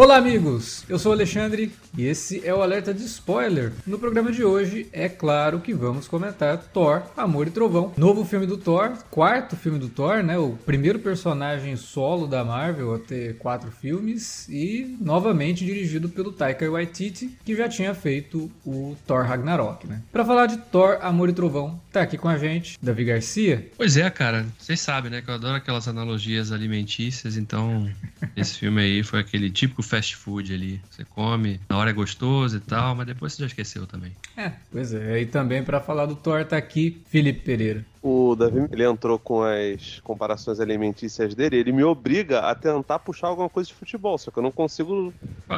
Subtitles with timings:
[0.00, 0.82] Olá, amigos!
[0.88, 3.70] Eu sou o Alexandre e esse é o Alerta de Spoiler.
[3.86, 7.92] No programa de hoje, é claro que vamos comentar Thor, Amor e Trovão.
[7.98, 10.38] Novo filme do Thor, quarto filme do Thor, né?
[10.38, 16.70] O primeiro personagem solo da Marvel a ter quatro filmes e novamente dirigido pelo Taika
[16.70, 20.00] Waititi, que já tinha feito o Thor Ragnarok, né?
[20.10, 23.68] Pra falar de Thor, Amor e Trovão, tá aqui com a gente, Davi Garcia.
[23.76, 24.46] Pois é, cara.
[24.58, 25.20] Vocês sabem, né?
[25.22, 27.90] Que eu adoro aquelas analogias alimentícias, então
[28.36, 30.80] esse filme aí foi aquele típico fast food ali.
[30.90, 34.12] Você come, na hora é gostoso e tal, mas depois você já esqueceu também.
[34.36, 35.20] É, pois é.
[35.20, 37.84] E também para falar do Thor tá aqui Felipe Pereira.
[38.02, 43.28] O Davi, ele entrou com as comparações alimentícias dele, ele me obriga a tentar puxar
[43.28, 45.12] alguma coisa de futebol, só que eu não consigo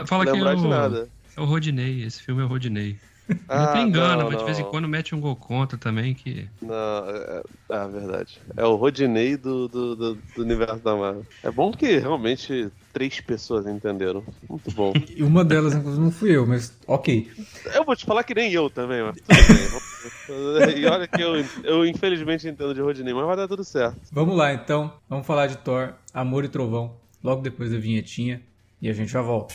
[0.07, 1.09] Fala lembrar que de o, nada.
[1.37, 2.97] É o Rodinei, esse filme é o Rodinei.
[3.29, 6.49] Não Ah, não, mas de vez em quando mete um gol contra também que.
[6.61, 8.41] Não, é, é, é verdade.
[8.57, 11.25] É o Rodinei do, do, do, do universo da Marvel.
[11.43, 14.25] É bom que realmente três pessoas entenderam.
[14.49, 14.93] Muito bom.
[15.15, 17.31] E uma delas, inclusive, não fui eu, mas ok.
[17.75, 19.17] Eu vou te falar que nem eu também, mas
[20.27, 20.79] tudo bem.
[20.83, 23.99] E olha que eu, eu infelizmente entendo de Rodinei, mas vai dar tudo certo.
[24.11, 28.41] Vamos lá então, vamos falar de Thor, Amor e Trovão, logo depois da vinhetinha
[28.81, 29.55] e a gente já volta.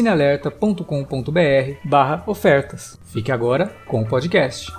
[0.01, 2.99] cinealerta.com.br barra ofertas.
[3.05, 4.71] Fique agora com o podcast.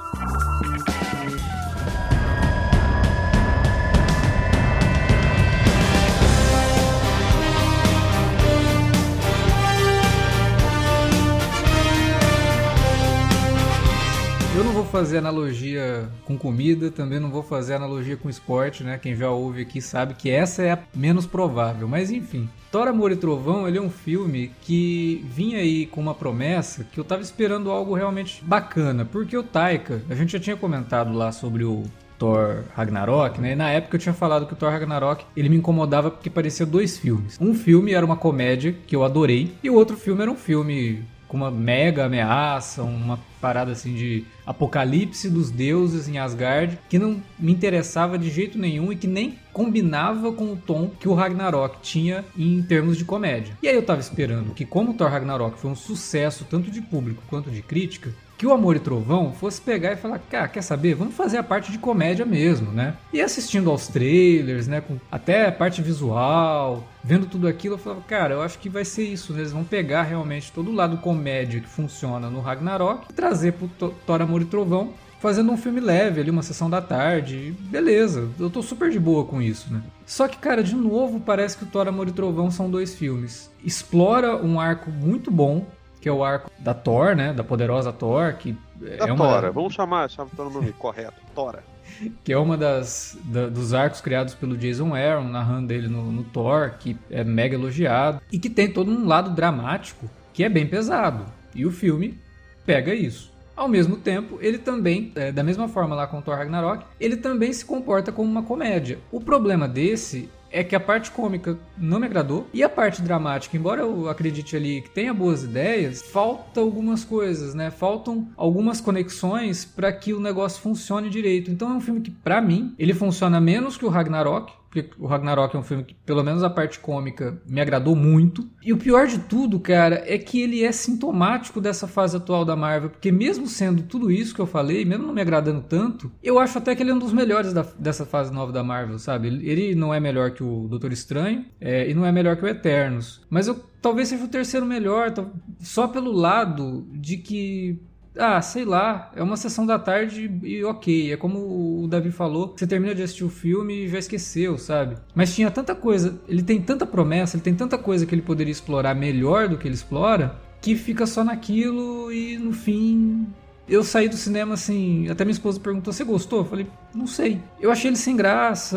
[14.93, 18.99] Fazer analogia com comida, também não vou fazer analogia com esporte, né?
[18.99, 22.47] Quem já ouve aqui sabe que essa é a menos provável, mas enfim.
[22.71, 27.01] Thor, Amor e Trovão, ele é um filme que vinha aí com uma promessa que
[27.01, 31.33] eu tava esperando algo realmente bacana, porque o Taika, a gente já tinha comentado lá
[31.33, 31.85] sobre o
[32.19, 33.53] Thor Ragnarok, né?
[33.53, 36.67] E na época eu tinha falado que o Thor Ragnarok ele me incomodava porque parecia
[36.67, 37.39] dois filmes.
[37.41, 41.03] Um filme era uma comédia que eu adorei e o outro filme era um filme
[41.33, 47.23] com uma mega ameaça, uma parada assim de apocalipse dos deuses em Asgard, que não
[47.39, 51.79] me interessava de jeito nenhum e que nem combinava com o tom que o Ragnarok
[51.81, 53.57] tinha em termos de comédia.
[53.63, 56.83] E aí eu tava esperando que como o Thor Ragnarok foi um sucesso tanto de
[56.83, 60.63] público quanto de crítica, que o Amor e Trovão fosse pegar e falar, cara, quer
[60.63, 60.97] saber?
[60.97, 62.97] Vamos fazer a parte de comédia mesmo, né?
[63.13, 64.81] E assistindo aos trailers, né?
[64.81, 68.85] Com até a parte visual, vendo tudo aquilo, eu falava, cara, eu acho que vai
[68.85, 69.39] ser isso, né?
[69.43, 73.69] Eles vão pegar realmente todo o lado comédia que funciona no Ragnarok e trazer pro
[73.69, 77.55] Thor- Amor e Trovão, fazendo um filme leve ali, uma sessão da tarde.
[77.71, 79.81] Beleza, eu tô super de boa com isso, né?
[80.05, 83.49] Só que, cara, de novo, parece que o Thor Amor e Trovão são dois filmes.
[83.65, 85.65] Explora um arco muito bom,
[86.03, 87.33] que é o arco da Thor, né?
[87.33, 91.63] Da poderosa Thor, que Da é uma, Tora, vamos chamar, chamar o nome correto, Tora.
[92.25, 96.25] que é uma das da- dos arcos criados pelo Jason Aaron, narrando ele no, no
[96.25, 100.67] Thor, que é mega elogiado e que tem todo um lado dramático que é bem
[100.67, 101.25] pesado.
[101.55, 102.19] E o filme
[102.67, 103.31] pega isso.
[103.55, 107.17] Ao mesmo tempo, ele também, é, da mesma forma lá com o Thor Ragnarok, ele
[107.17, 108.99] também se comporta como uma comédia.
[109.13, 113.57] O problema desse é que a parte cômica não me agradou e a parte dramática,
[113.57, 117.71] embora eu acredite ali que tenha boas ideias, falta algumas coisas, né?
[117.71, 121.51] Faltam algumas conexões para que o negócio funcione direito.
[121.51, 125.07] Então é um filme que, pra mim, ele funciona menos que o Ragnarok, porque o
[125.07, 128.49] Ragnarok é um filme que, pelo menos a parte cômica, me agradou muito.
[128.65, 132.57] E o pior de tudo, cara, é que ele é sintomático dessa fase atual da
[132.57, 136.39] Marvel, porque mesmo sendo tudo isso que eu falei, mesmo não me agradando tanto, eu
[136.39, 139.29] acho até que ele é um dos melhores da, dessa fase nova da Marvel, sabe?
[139.29, 142.45] Ele, ele não é melhor que o Doutor Estranho é, e não é melhor que
[142.45, 143.21] o Eternos.
[143.29, 145.13] Mas eu talvez seja o terceiro melhor,
[145.61, 147.79] só pelo lado de que
[148.17, 151.13] ah, sei lá, é uma sessão da tarde e ok.
[151.13, 154.97] É como o Davi falou, você termina de assistir o filme e já esqueceu, sabe?
[155.15, 158.53] Mas tinha tanta coisa, ele tem tanta promessa, ele tem tanta coisa que ele poderia
[158.53, 163.27] explorar melhor do que ele explora, que fica só naquilo e no fim.
[163.69, 166.41] Eu saí do cinema assim, até minha esposa perguntou: Você gostou?
[166.41, 167.41] Eu falei: Não sei.
[167.61, 168.77] Eu achei ele sem graça.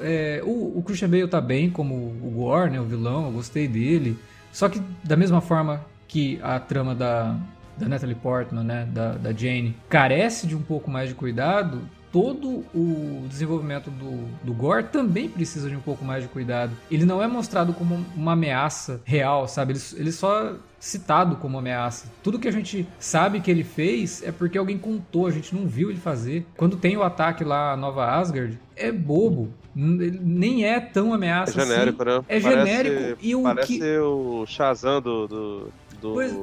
[0.00, 3.68] É, o, o Christian Bale tá bem como o Gore, né, o vilão, eu gostei
[3.68, 4.18] dele.
[4.52, 7.36] Só que, da mesma forma que a trama da,
[7.76, 11.82] da Natalie Portman, né, da, da Jane, carece de um pouco mais de cuidado,
[12.16, 16.72] todo o desenvolvimento do, do Gore também precisa de um pouco mais de cuidado.
[16.90, 19.74] Ele não é mostrado como uma ameaça real, sabe?
[19.74, 22.10] Ele, ele só citado como ameaça.
[22.22, 25.66] Tudo que a gente sabe que ele fez é porque alguém contou, a gente não
[25.66, 26.46] viu ele fazer.
[26.56, 29.52] Quando tem o ataque lá a Nova Asgard, é bobo.
[29.74, 32.10] Nem é tão ameaça é genérico, assim.
[32.12, 32.24] né?
[32.28, 33.18] É parece, genérico.
[33.20, 33.98] E o parece que...
[33.98, 35.28] o Shazam do...
[35.28, 36.14] do, do...
[36.14, 36.34] Pois...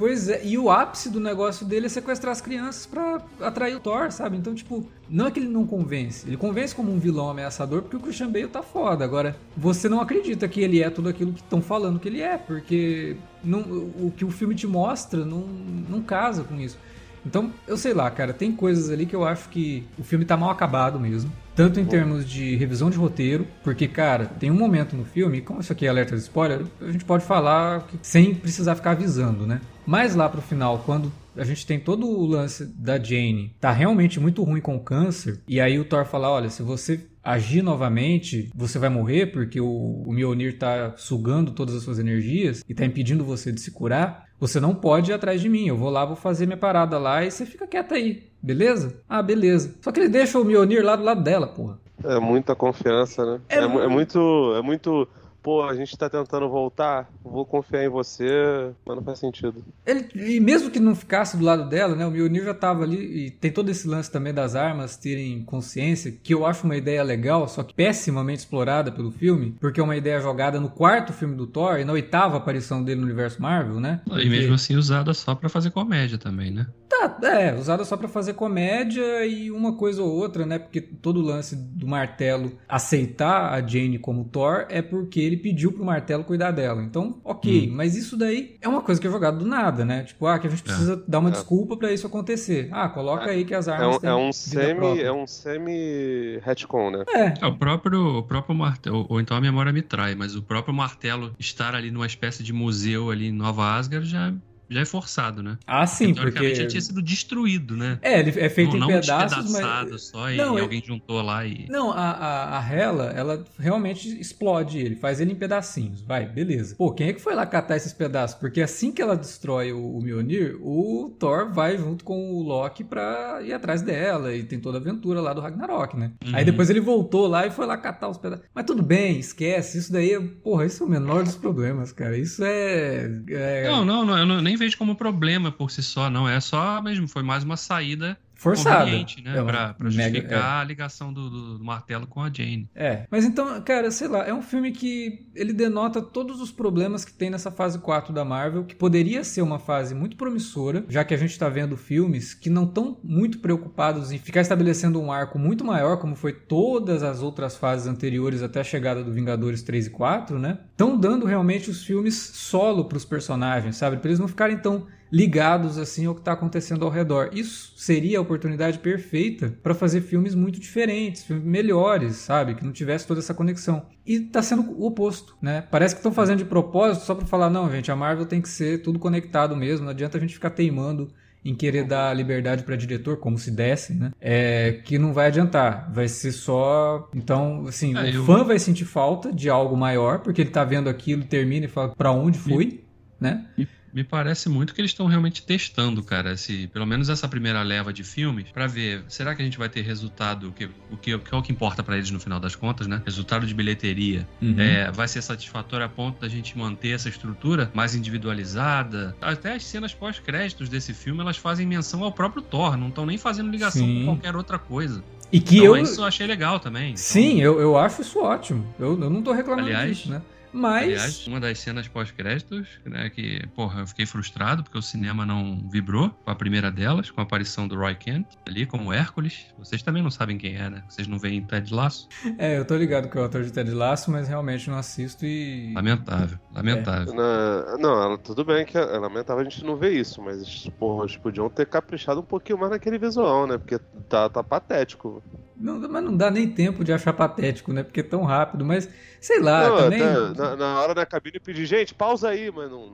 [0.00, 3.80] Pois é, e o ápice do negócio dele é sequestrar as crianças para atrair o
[3.80, 4.34] Thor, sabe?
[4.34, 6.26] Então, tipo, não é que ele não convence.
[6.26, 9.04] Ele convence como um vilão ameaçador porque o Christian Bale tá foda.
[9.04, 12.38] Agora, você não acredita que ele é tudo aquilo que estão falando que ele é,
[12.38, 13.14] porque
[13.44, 15.40] não, o que o filme te mostra não,
[15.86, 16.78] não casa com isso.
[17.24, 20.36] Então, eu sei lá, cara, tem coisas ali que eu acho que o filme tá
[20.36, 21.30] mal acabado mesmo.
[21.54, 21.90] Tanto em Bom.
[21.90, 25.86] termos de revisão de roteiro, porque, cara, tem um momento no filme, como isso aqui
[25.86, 29.60] é alerta de spoiler, a gente pode falar sem precisar ficar avisando, né?
[29.86, 34.18] Mas lá pro final, quando a gente tem todo o lance da Jane, tá realmente
[34.18, 38.50] muito ruim com o câncer, e aí o Thor fala: olha, se você agir novamente,
[38.54, 42.84] você vai morrer porque o, o Mjolnir tá sugando todas as suas energias e tá
[42.84, 44.29] impedindo você de se curar.
[44.40, 45.66] Você não pode ir atrás de mim.
[45.66, 48.24] Eu vou lá, vou fazer minha parada lá e você fica quieto aí.
[48.42, 48.96] Beleza?
[49.06, 49.74] Ah, beleza.
[49.82, 51.78] Só que ele deixa o Mjolnir lá do lado dela, porra.
[52.02, 53.40] É muita confiança, né?
[53.50, 54.54] É, é, é muito.
[54.56, 55.06] É muito
[55.42, 59.64] pô, a gente tá tentando voltar, vou confiar em você, mas não faz sentido.
[59.86, 63.26] Ele, e mesmo que não ficasse do lado dela, né, o Mjolnir já tava ali,
[63.26, 67.02] e tem todo esse lance também das armas terem consciência, que eu acho uma ideia
[67.02, 71.34] legal, só que pessimamente explorada pelo filme, porque é uma ideia jogada no quarto filme
[71.34, 74.00] do Thor e na oitava aparição dele no universo Marvel, né?
[74.10, 76.66] E mesmo assim usada só para fazer comédia também, né?
[76.88, 80.58] Tá, é, usada só para fazer comédia e uma coisa ou outra, né?
[80.58, 85.72] Porque todo o lance do martelo aceitar a Jane como Thor é porque ele pediu
[85.72, 86.82] pro martelo cuidar dela.
[86.82, 87.74] Então, ok, hum.
[87.74, 90.04] mas isso daí é uma coisa que é jogada do nada, né?
[90.04, 91.10] Tipo, ah, que a gente precisa é.
[91.10, 91.32] dar uma é.
[91.32, 92.68] desculpa para isso acontecer.
[92.72, 93.30] Ah, coloca é.
[93.30, 97.04] aí que as armas é um, é um semi É um semi retcon, né?
[97.08, 97.34] É.
[97.40, 97.46] é.
[97.46, 100.74] o próprio, o próprio martelo, ou, ou então a memória me trai, mas o próprio
[100.74, 104.32] martelo estar ali numa espécie de museu ali em Nova Asgard já
[104.70, 105.58] já é forçado, né?
[105.66, 106.20] Ah, sim, porque...
[106.20, 107.98] Teoricamente já tinha sido destruído, né?
[108.02, 110.02] É, ele é feito não, em não pedaços, mas...
[110.02, 111.66] só e, não, e alguém juntou lá e...
[111.68, 116.76] Não, a, a, a Hela, ela realmente explode ele, faz ele em pedacinhos, vai, beleza.
[116.76, 118.38] Pô, quem é que foi lá catar esses pedaços?
[118.38, 122.84] Porque assim que ela destrói o, o Mjolnir, o Thor vai junto com o Loki
[122.84, 126.12] pra ir atrás dela e tem toda a aventura lá do Ragnarok, né?
[126.24, 126.32] Uhum.
[126.34, 128.44] Aí depois ele voltou lá e foi lá catar os pedaços.
[128.54, 132.16] Mas tudo bem, esquece, isso daí, é, porra, isso é o menor dos problemas, cara.
[132.16, 133.10] Isso é...
[133.28, 133.68] é...
[133.68, 136.28] Não, não, não, eu não, nem vejo como problema por si só, não.
[136.28, 138.90] É só mesmo, foi mais uma saída forçada.
[138.90, 139.04] né?
[139.26, 140.38] É pra, pra justificar mega, é.
[140.38, 142.70] a ligação do, do, do, martelo com a Jane.
[142.74, 143.06] É.
[143.10, 147.12] Mas então, cara, sei lá, é um filme que ele denota todos os problemas que
[147.12, 151.12] tem nessa fase 4 da Marvel, que poderia ser uma fase muito promissora, já que
[151.12, 155.38] a gente tá vendo filmes que não estão muito preocupados em ficar estabelecendo um arco
[155.38, 159.88] muito maior, como foi todas as outras fases anteriores até a chegada do Vingadores 3
[159.88, 160.60] e 4, né?
[160.70, 163.98] Estão dando realmente os filmes solo pros personagens, sabe?
[163.98, 167.30] Pra eles não ficarem tão ligados assim ao que está acontecendo ao redor.
[167.32, 172.54] Isso seria a oportunidade perfeita para fazer filmes muito diferentes, filmes melhores, sabe?
[172.54, 173.86] Que não tivesse toda essa conexão.
[174.06, 175.64] E está sendo o oposto, né?
[175.70, 178.48] Parece que estão fazendo de propósito só para falar, não, gente, a Marvel tem que
[178.48, 181.12] ser tudo conectado mesmo, não adianta a gente ficar teimando
[181.44, 184.12] em querer dar liberdade para diretor, como se desse, né?
[184.20, 185.90] É, que não vai adiantar.
[185.92, 187.08] Vai ser só.
[187.14, 188.24] Então, assim, ah, o eu...
[188.24, 191.94] fã vai sentir falta de algo maior, porque ele tá vendo aquilo, termina e fala
[191.94, 192.84] para onde foi, e...
[193.18, 193.46] né?
[193.56, 197.62] E Me parece muito que eles estão realmente testando, cara, esse, pelo menos essa primeira
[197.62, 201.18] leva de filmes, para ver, será que a gente vai ter resultado, que, o que,
[201.18, 203.02] que é o que importa para eles no final das contas, né?
[203.04, 204.28] Resultado de bilheteria.
[204.40, 204.54] Uhum.
[204.58, 209.16] É, vai ser satisfatório a ponto da gente manter essa estrutura mais individualizada.
[209.20, 213.18] Até as cenas pós-créditos desse filme, elas fazem menção ao próprio Thor, não estão nem
[213.18, 214.00] fazendo ligação Sim.
[214.00, 215.02] com qualquer outra coisa.
[215.32, 215.82] E que então, eu.
[215.82, 216.90] isso eu achei legal também.
[216.90, 218.66] Então, Sim, eu, eu acho isso ótimo.
[218.78, 220.20] Eu, eu não tô reclamando Aliás- disso, né?
[220.52, 220.84] Mas.
[220.84, 225.68] Aliás, uma das cenas pós-créditos, né, que, porra, eu fiquei frustrado porque o cinema não
[225.70, 229.46] vibrou com a primeira delas, com a aparição do Roy Kent ali como Hércules.
[229.58, 230.82] Vocês também não sabem quem é, né?
[230.88, 232.08] Vocês não veem Ted Laço?
[232.38, 235.24] É, eu tô ligado que é o autor de Ted Laço, mas realmente não assisto
[235.24, 235.72] e.
[235.74, 237.14] Lamentável, lamentável.
[237.14, 241.16] Na- não, tudo bem que é lamentável a gente não ver isso, mas porra, eles
[241.16, 243.56] podiam ter caprichado um pouquinho mais naquele visual, né?
[243.58, 243.78] Porque
[244.08, 245.22] tá, tá patético.
[245.56, 247.82] Não, mas não dá nem tempo de achar patético, né?
[247.82, 248.88] Porque é tão rápido, mas
[249.20, 250.02] sei lá, não, também.
[250.02, 252.88] até na, na hora da cabine eu pedi, gente, pausa aí, mas não.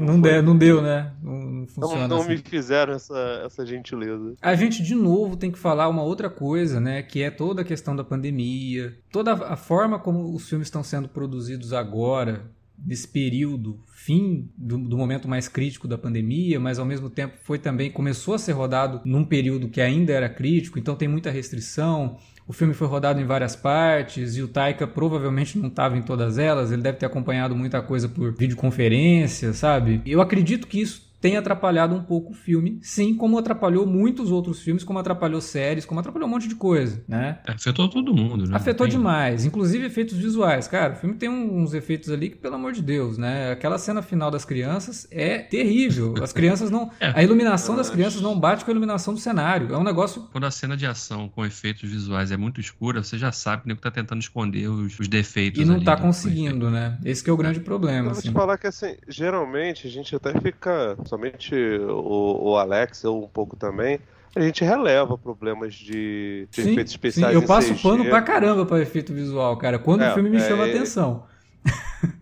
[0.00, 0.30] Não, foi.
[0.30, 1.12] deu, não deu, né?
[1.22, 2.28] Não, não Não, funciona não assim.
[2.30, 4.34] me fizeram essa, essa gentileza.
[4.40, 7.02] A gente, de novo, tem que falar uma outra coisa, né?
[7.02, 11.08] Que é toda a questão da pandemia, toda a forma como os filmes estão sendo
[11.08, 12.42] produzidos agora,
[12.84, 17.58] nesse período, fim do, do momento mais crítico da pandemia, mas ao mesmo tempo foi
[17.58, 22.18] também, começou a ser rodado num período que ainda era crítico, então tem muita restrição.
[22.46, 26.36] O filme foi rodado em várias partes e o Taika provavelmente não estava em todas
[26.36, 26.72] elas.
[26.72, 30.02] Ele deve ter acompanhado muita coisa por videoconferência, sabe?
[30.04, 34.60] Eu acredito que isso tem atrapalhado um pouco o filme, sim, como atrapalhou muitos outros
[34.60, 37.38] filmes, como atrapalhou séries, como atrapalhou um monte de coisa, né?
[37.46, 38.56] É, Afetou todo mundo, né?
[38.56, 40.66] Afetou Tem- demais, inclusive efeitos visuais.
[40.66, 43.52] Cara, o filme tem uns efeitos ali que, pelo amor de Deus, né?
[43.52, 46.14] Aquela cena final das crianças é terrível.
[46.22, 46.90] As crianças não.
[47.00, 47.12] É.
[47.14, 49.72] A iluminação das crianças não bate com a iluminação do cenário.
[49.74, 50.28] É um negócio.
[50.32, 53.66] Quando a cena de ação com efeitos visuais é muito escura, você já sabe que
[53.66, 55.60] o nego tá tentando esconder os, os defeitos.
[55.60, 56.98] E não ali tá do- conseguindo, né?
[57.04, 58.08] Esse que é o grande problema.
[58.08, 58.32] Eu vou te Assim.
[58.32, 63.56] falar que assim, geralmente a gente até fica, somente o, o Alex, eu um pouco
[63.56, 63.98] também,
[64.34, 67.34] a gente releva problemas de, de Sim, efeitos sim, especiais.
[67.34, 67.82] eu em passo CG.
[67.82, 69.78] pano pra caramba pra efeito visual, cara.
[69.78, 71.24] Quando É, o filme me é, chama é- atenção.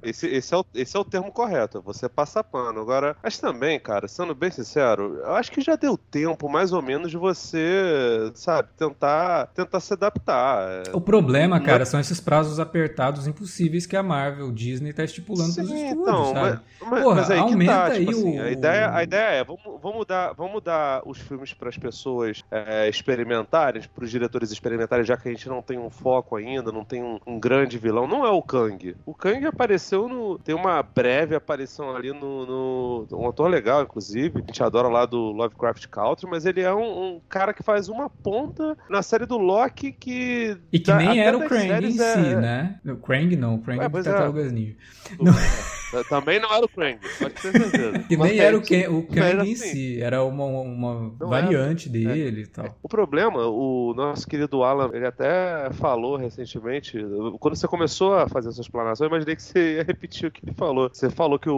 [0.02, 2.80] Esse, esse, é o, esse é o termo correto, você passa pano.
[2.80, 6.80] Agora, mas também, cara, sendo bem sincero, eu acho que já deu tempo, mais ou
[6.80, 10.68] menos, de você, sabe, tentar, tentar se adaptar.
[10.70, 15.50] É, O problema, cara, são esses prazos apertados impossíveis que a Marvel, Disney tá estipulando
[15.50, 16.60] Sim, estúdios, então, sabe?
[16.80, 19.40] mas, Porra, mas aí que aumenta tá, aí tipo assim, o- a ideia, a ideia
[19.40, 24.10] é, vamos, vamos, dar, vamos dar os filmes para as pessoas é, experimentarem, para os
[24.10, 27.38] diretores experimentarem, já que a gente não tem um foco ainda, não tem um, um
[27.38, 28.06] grande vilão.
[28.06, 28.96] Não é o Kang.
[29.06, 30.38] O Kang apareceu no...
[30.38, 35.04] tem uma breve aparição ali no, no- um ator legal, inclusive, a gente adora lá
[35.04, 39.26] do Lovecraft Country, mas ele é um, um cara que faz uma ponta na série
[39.26, 40.56] do Loki que...
[40.72, 42.80] E que da- nem era o Krang em séries si, é- né?
[42.86, 43.90] O Krang não, o Krang É, é, é.
[43.90, 44.76] Tartarugas Ninja.
[45.10, 45.77] É,
[46.08, 47.98] Também não era o Krang, pode ter certeza.
[48.08, 50.44] Que Mas nem era o, é- Ken- o Krang mas em assim, si, era uma,
[50.44, 52.76] uma variante dele e tal.
[52.82, 56.98] O problema, o nosso querido Alan, ele até falou recentemente,
[57.40, 60.30] quando você começou a fazer a sua explanação, eu imaginei que você ia repetir o
[60.30, 60.90] que ele falou.
[60.92, 61.54] Você falou que o,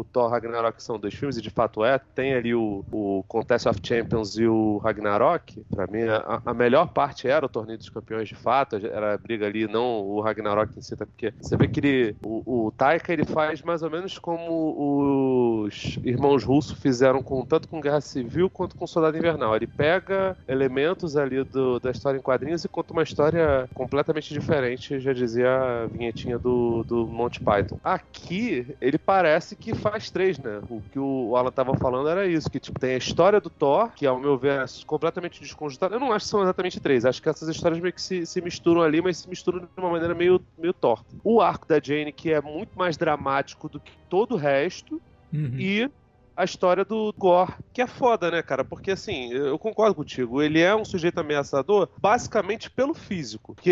[0.00, 1.98] o Thor Ragnarok são dois filmes, e de fato é.
[1.98, 5.62] Tem ali o, o Contest of Champions e o Ragnarok.
[5.74, 9.18] Pra mim, a, a melhor parte era o Torneio dos Campeões de fato, era a
[9.18, 11.04] briga ali, não o Ragnarok em si, tá?
[11.06, 15.98] porque você vê que ele, o, o Taika ele faz mais ou menos como os
[16.04, 19.56] irmãos russos fizeram com, tanto com Guerra Civil quanto com Soldado Invernal.
[19.56, 25.00] Ele pega elementos ali do, da história em quadrinhos e conta uma história completamente diferente,
[25.00, 27.78] já dizia a vinhetinha do, do Monty Python.
[27.82, 30.60] Aqui, ele parece que faz três, né?
[30.70, 33.90] O que o Alan tava falando era isso, que tipo, tem a história do Thor,
[33.94, 35.96] que ao meu ver é completamente desconjuntada.
[35.96, 38.40] Eu não acho que são exatamente três, acho que essas histórias meio que se, se
[38.40, 41.04] misturam ali, mas se misturam de uma maneira meio, meio torta.
[41.24, 45.00] O arco da Jane, que é muito mais dramático do que todo o resto,
[45.32, 45.56] Uhum.
[45.58, 45.90] e
[46.36, 48.62] a história do Gore, que é foda, né, cara?
[48.62, 53.54] Porque assim, eu concordo contigo, ele é um sujeito ameaçador basicamente pelo físico.
[53.54, 53.70] Porque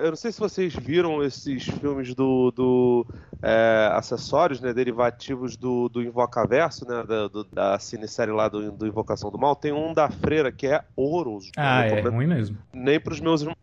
[0.00, 2.52] eu não sei se vocês viram esses filmes do.
[2.52, 3.06] do
[3.42, 8.86] é, acessórios, né, derivativos do, do Invocaverso, né, da, do, da cinesérie lá do, do
[8.86, 11.50] Invocação do Mal, tem um da Freira que é horroroso.
[11.56, 12.56] Ah, é ruim mesmo.
[12.72, 13.54] nem pros meus ma-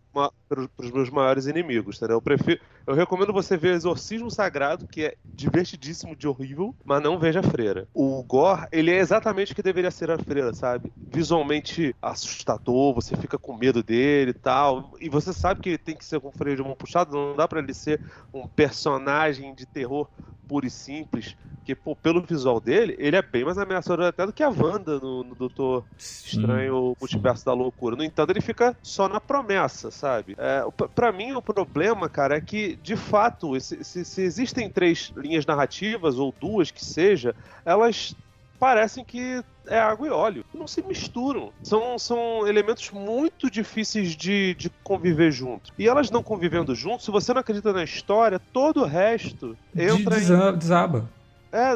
[0.47, 2.17] pros, pros meus maiores inimigos, entendeu?
[2.17, 7.19] Eu prefiro, eu recomendo você ver Exorcismo Sagrado, que é divertidíssimo de horrível, mas não
[7.19, 7.87] veja a Freira.
[7.93, 10.91] O Gore, ele é exatamente o que deveria ser a Freira, sabe?
[10.97, 15.95] Visualmente assustador, você fica com medo dele e tal, e você sabe que ele tem
[15.95, 18.01] que ser com freio de mão puxado, não dá pra ele ser
[18.33, 20.07] um personagem de terror
[20.47, 24.33] puro e simples, que pô, pelo visual dele, ele é bem mais ameaçador até do
[24.33, 27.95] que a Wanda no, no Doutor Estranho, Multiverso da Loucura.
[27.95, 30.35] No entanto, ele fica só na promessa, sabe?
[30.37, 30.63] É,
[30.95, 35.45] para mim, o problema, cara, é que, de fato, se, se, se existem três linhas
[35.45, 38.15] narrativas, ou duas que seja, elas
[38.59, 40.43] parecem que é água e óleo.
[40.53, 41.53] Não se misturam.
[41.63, 45.71] São, são elementos muito difíceis de, de conviver juntos.
[45.77, 50.19] E elas não convivendo juntos, se você não acredita na história, todo o resto entra
[50.19, 50.57] de, em...
[50.57, 51.07] Desaba.
[51.51, 51.73] É,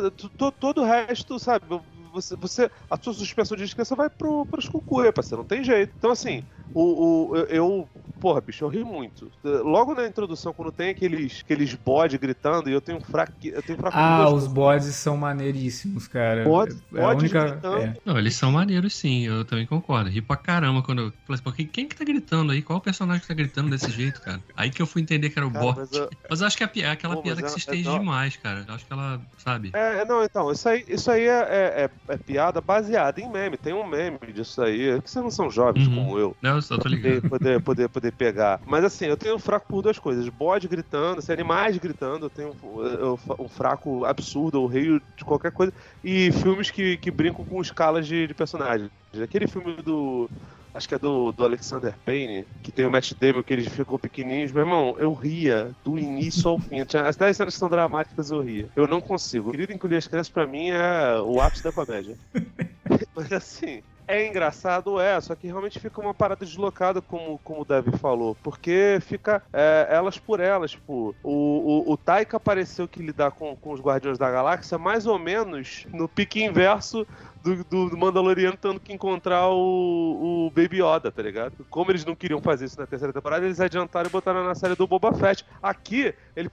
[0.60, 1.66] todo o resto, sabe?
[2.14, 5.44] Você, você, a sua suspensão de descrença vai pro, pros cucuê, parceiro.
[5.44, 5.94] Não tem jeito.
[5.98, 7.88] Então, assim, o, o, eu,
[8.20, 9.32] porra, bicho, eu ri muito.
[9.44, 12.98] Logo na introdução, quando tem aqueles, aqueles bodes gritando, e eu tenho.
[13.44, 16.44] Eu tenho fraco ah, os bodes são maneiríssimos, cara.
[16.44, 17.60] Bodes, é a única...
[17.64, 17.94] É.
[18.06, 20.10] Não, eles são maneiros sim, eu também concordo.
[20.10, 22.62] Ri pra caramba quando eu falei assim, quem que tá gritando aí?
[22.62, 24.40] Qual o personagem que tá gritando desse jeito, cara?
[24.56, 25.80] Aí que eu fui entender que era o cara, bot.
[25.80, 26.10] Mas eu...
[26.30, 28.66] mas eu, acho que é, é aquela Pô, piada que se estende é, demais, cara.
[28.68, 29.72] Eu acho que ela, sabe?
[29.74, 33.58] É, não, então, isso aí, isso aí é, é, é piada baseada em meme.
[33.58, 34.90] Tem um meme disso aí.
[34.90, 35.96] É que vocês não são jovens uhum.
[35.96, 36.36] como eu.
[36.42, 37.30] Não, só tô ligado.
[37.30, 38.60] Poder, poder, poder pegar.
[38.66, 40.28] Mas assim, eu tenho um fraco por duas coisas.
[40.30, 45.52] Bode gritando, assim, animais gritando, eu tenho um, um fraco absurdo, ou rio de qualquer
[45.52, 45.74] coisa.
[46.04, 48.90] E filmes que, que brincam com escalas de, de personagens.
[49.22, 50.30] Aquele filme do
[50.76, 53.98] acho que é do, do Alexander Payne, que tem o Matt Damon, que eles ficam
[53.98, 54.52] pequenininhos.
[54.52, 56.82] Meu irmão, eu ria do início ao fim.
[56.82, 58.68] As 10 cenas são dramáticas, eu ria.
[58.76, 59.52] Eu não consigo.
[59.52, 62.18] Querido Encolher as Crianças, pra mim, é o ápice da comédia.
[63.16, 67.66] Mas assim, é engraçado, é, só que realmente fica uma parada deslocada, como, como o
[67.66, 73.02] Dev falou, porque fica é, elas por elas, tipo, o, o, o Taika pareceu que
[73.02, 77.06] lidar com, com os Guardiões da Galáxia mais ou menos no pique inverso
[77.46, 81.66] do, do, Mandaloriano tendo que encontrar o, o Baby Yoda, tá ligado?
[81.70, 84.76] Como eles não queriam fazer isso na terceira temporada, eles adiantaram e botaram na série
[84.76, 85.46] do Boba Fett.
[85.62, 86.50] Aqui, ele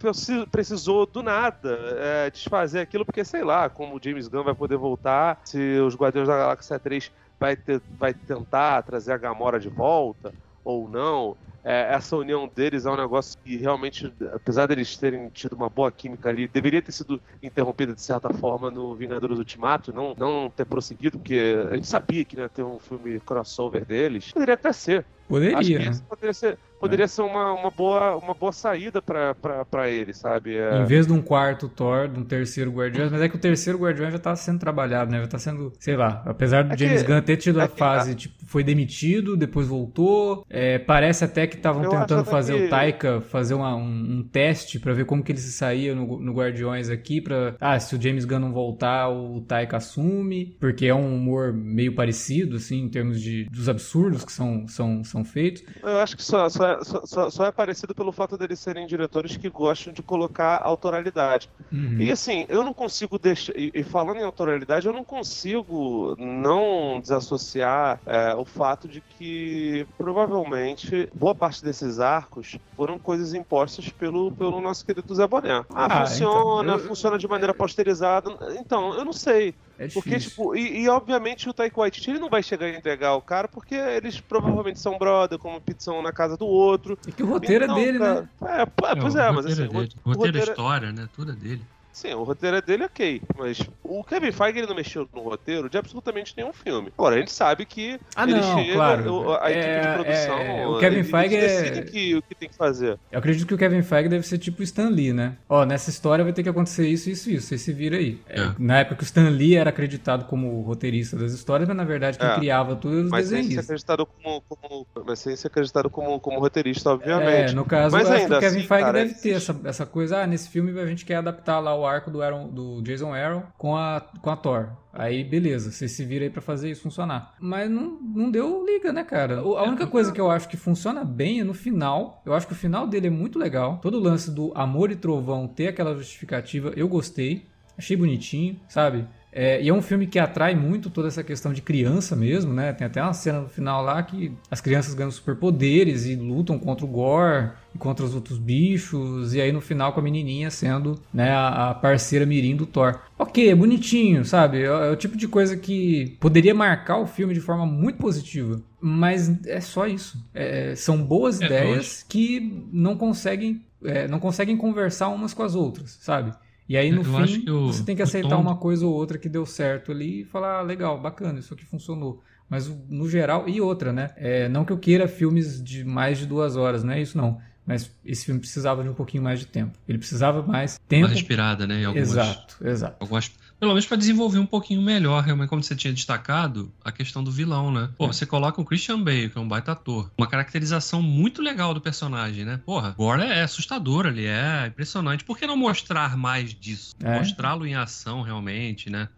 [0.51, 4.77] precisou do nada é, desfazer aquilo, porque sei lá, como o James Gunn vai poder
[4.77, 7.11] voltar, se os Guardiões da Galáxia 3
[7.43, 10.33] vai, ter, vai tentar trazer a Gamora de volta
[10.65, 15.55] ou não é, essa união deles é um negócio que realmente, apesar deles terem tido
[15.55, 20.15] uma boa química ali, deveria ter sido interrompida de certa forma no Vingadores Ultimato, não,
[20.19, 24.33] não ter prosseguido, porque a gente sabia que ia ter um filme crossover deles.
[24.33, 25.05] Poderia até ser.
[25.29, 25.79] Poderia.
[25.79, 26.01] Né?
[26.09, 27.09] poderia ser, poderia é.
[27.09, 30.57] ser uma, uma, boa, uma boa saída para ele, sabe?
[30.57, 30.83] É...
[30.83, 33.79] Em vez de um quarto Thor, de um terceiro Guardiões, mas é que o terceiro
[33.79, 35.21] Guardiões já tá sendo trabalhado, né?
[35.21, 37.69] Já tá sendo, sei lá, apesar do é James que, Gunn ter tido é a
[37.69, 40.45] fase, tipo, foi demitido, depois voltou.
[40.51, 42.67] É, parece até que estavam tentando fazer que...
[42.67, 46.21] o Taika fazer uma, um, um, teste para ver como que ele se saía no,
[46.21, 47.55] no Guardiões aqui, pra.
[47.61, 51.95] Ah, se o James Gunn não voltar, o Taika assume, porque é um humor meio
[51.95, 55.63] parecido, assim, em termos de dos absurdos que são, são, são feitos.
[55.83, 59.49] Eu acho que só, só, só, só, é parecido pelo fato deles serem diretores que
[59.49, 61.49] gostam de colocar autoralidade.
[61.71, 61.99] Uhum.
[61.99, 63.57] E assim, eu não consigo deixar.
[63.57, 69.87] E, e, falando em autoralidade, eu não consigo não desassociar é, o fato de que
[69.97, 75.65] provavelmente boa parte desses arcos foram coisas impostas pelo, pelo nosso querido Zé Boné.
[75.71, 76.87] Ah, ah funciona, então, eu...
[76.87, 78.31] funciona de maneira posterizada.
[78.61, 79.53] Então, eu não sei.
[79.77, 83.17] É porque, tipo, e, e, obviamente o Taika Waititi ele não vai chegar a entregar
[83.17, 86.97] o cara porque eles provavelmente são brother, como pizzão na casa do outro.
[87.09, 88.29] E que o roteiro é então, é dele, cara, né?
[88.63, 89.63] É, pois é, é mas assim.
[89.63, 91.09] É o, roteiro, o roteiro é história, né?
[91.13, 91.63] Tudo é dele.
[91.93, 93.21] Sim, o roteiro é dele, ok.
[93.37, 96.93] Mas o Kevin Feige ele não mexeu no roteiro de absolutamente nenhum filme.
[96.97, 99.33] Agora, a gente sabe que ah, ele não, chega, claro.
[99.35, 100.39] a, equipe de é, produção.
[100.39, 101.83] É, o Kevin Feige é.
[101.83, 102.99] Que, o que tem que fazer.
[103.11, 105.37] Eu acredito que o Kevin Feige deve ser tipo o Stan Lee, né?
[105.49, 107.49] Ó, nessa história vai ter que acontecer isso, isso, isso.
[107.49, 108.19] Você se vira aí.
[108.27, 108.53] É.
[108.59, 112.19] Na época que o Stan Lee era acreditado como roteirista das histórias, mas na verdade
[112.19, 112.35] quem é.
[112.35, 113.57] criava tudo era os mas desenhistas.
[113.57, 117.53] Mas sem ser acreditado como, como, mas sem ser acreditado como, como roteirista, obviamente.
[117.53, 120.23] É, no caso, mas ainda o Kevin assim, Feige cara, deve ter essa, essa coisa.
[120.23, 122.49] Ah, nesse filme a gente quer adaptar lá o arco do Aaron.
[122.49, 124.71] Do do Jason Aaron com a, com a Thor.
[124.93, 127.35] Aí, beleza, você se vira aí pra fazer isso funcionar.
[127.41, 129.39] Mas não, não deu liga, né, cara?
[129.39, 132.23] A única coisa que eu acho que funciona bem é no final.
[132.27, 133.79] Eu acho que o final dele é muito legal.
[133.79, 137.47] Todo o lance do amor e trovão ter aquela justificativa, eu gostei.
[137.77, 139.07] Achei bonitinho, sabe?
[139.33, 142.73] É, e é um filme que atrai muito toda essa questão de criança mesmo, né?
[142.75, 146.85] Tem até uma cena no final lá que as crianças ganham superpoderes e lutam contra
[146.85, 151.01] o Gore e contra os outros bichos, e aí no final com a menininha sendo
[151.13, 153.01] né, a, a parceira mirim do Thor.
[153.19, 154.63] Ok, é bonitinho, sabe?
[154.63, 158.61] É, é, o tipo de coisa que poderia marcar o filme de forma muito positiva.
[158.79, 160.23] Mas é só isso.
[160.35, 165.55] É, são boas é, ideias que não conseguem, é, não conseguem conversar umas com as
[165.55, 166.35] outras, sabe?
[166.73, 168.41] E aí, no eu fim, o, você tem que aceitar tom...
[168.41, 171.67] uma coisa ou outra que deu certo ali e falar, ah, legal, bacana, isso aqui
[171.67, 172.23] funcionou.
[172.49, 174.09] Mas no geral, e outra, né?
[174.17, 177.39] É, não que eu queira filmes de mais de duas horas, não é isso não.
[177.67, 179.79] Mas esse filme precisava de um pouquinho mais de tempo.
[179.87, 181.05] Ele precisava mais tempo.
[181.09, 181.85] Uma respirada, né?
[181.85, 182.97] Algumas, Exato, exato.
[183.01, 183.31] algumas-
[183.63, 187.31] pelo menos para desenvolver um pouquinho melhor, realmente, como você tinha destacado, a questão do
[187.31, 187.91] vilão, né?
[187.97, 188.09] Pô, É.
[188.09, 190.11] você coloca o Christian Bale, que é um baita ator.
[190.19, 192.61] Uma caracterização muito legal do personagem, né?
[192.67, 195.23] Porra, Gore é assustador, ele é impressionante.
[195.23, 196.93] Por que não mostrar mais disso?
[197.05, 197.19] É.
[197.21, 199.09] Mostrá-lo em ação, realmente, né?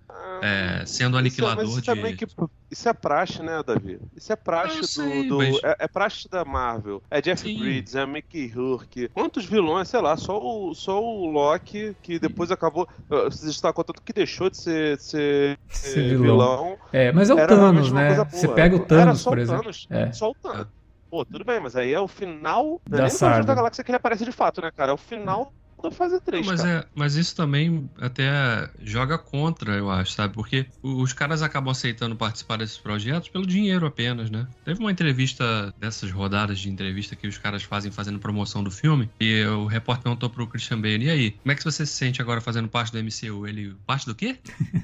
[0.42, 1.90] É, sendo Isso, aniquilador mas isso, de...
[1.90, 2.27] é meio que-
[2.70, 4.01] isso é praxe, né, Davi?
[4.16, 4.87] Isso é praxe Eu do.
[4.87, 7.03] sei, do- mas- é, é praxe da Marvel.
[7.11, 7.59] É Jeff Sim.
[7.59, 9.09] Bridges, é Mickey Rourke.
[9.09, 12.88] Quantos vilões, sei lá, só o, só o Loki, que depois acabou.
[13.11, 16.77] uh, Você está contando que deixou de ser, de ser, Ser eh, vilão.
[16.92, 18.14] É, mas é o Era Thanos, né?
[18.31, 19.62] Você pega o Thanos, só por o exemplo.
[19.62, 19.87] Thanos.
[19.90, 20.12] É.
[20.12, 20.66] Só o Thanos.
[21.11, 22.81] Pô, tudo bem, mas aí é o final.
[22.88, 23.01] Da é.
[23.07, 24.90] Guardiões da Galáxia que ele aparece de fato, né, cara?
[24.90, 25.53] É o final
[25.85, 26.44] da fase 3.
[26.44, 26.73] Não, mas, cara.
[26.73, 30.35] é, mas isso também até joga contra, eu acho, sabe?
[30.35, 34.47] Porque os caras acabam aceitando participar desses projetos pelo dinheiro apenas, né?
[34.64, 39.11] Teve uma entrevista dessas rodadas de entrevista que os caras fazem fazendo promoção do filme
[39.20, 42.20] e o repórter perguntou pro Christian Bale, e aí, como é que você se sente
[42.20, 43.47] agora fazendo parte do MCU?
[43.47, 44.38] Ele, parte do quê?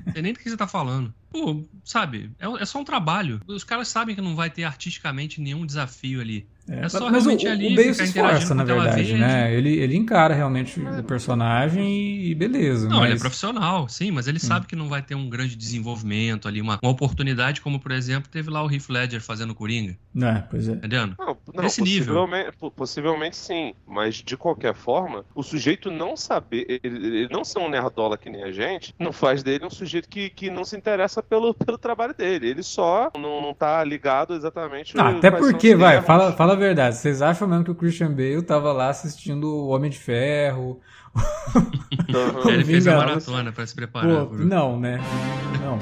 [0.06, 1.12] Não sei nem do que você tá falando.
[1.30, 3.40] Pô, sabe, é, é só um trabalho.
[3.46, 6.46] Os caras sabem que não vai ter artisticamente nenhum desafio ali.
[6.70, 9.52] É só mas o, realmente o ali Bale ficar se esforça, na verdade, né?
[9.52, 12.88] Ele, ele encara realmente o personagem e, beleza.
[12.88, 13.06] Não, mas...
[13.10, 14.46] ele é profissional, sim, mas ele Sim.
[14.46, 18.30] sabe que não vai ter um grande desenvolvimento ali, uma, uma oportunidade, como por exemplo,
[18.30, 20.72] teve lá o Heath Ledger fazendo Coringa, É, pois é.
[20.72, 21.16] entendendo?
[21.18, 22.14] Não, não Nesse nível.
[22.14, 27.44] possivelmente, po- possivelmente sim, mas de qualquer forma, o sujeito não saber, ele, ele não
[27.44, 30.64] ser um nerdola que nem a gente, não faz dele um sujeito que, que não
[30.64, 32.48] se interessa pelo, pelo trabalho dele.
[32.48, 34.94] Ele só não, não tá ligado exatamente.
[34.98, 36.96] Ah, até porque, vai, fala, fala a verdade.
[36.96, 40.80] Vocês acham mesmo que o Christian Bale tava lá assistindo o Homem de Ferro?
[42.46, 44.26] Ele fez a maratona pra se preparar.
[44.26, 45.00] Pô, não, né?
[45.60, 45.78] Não.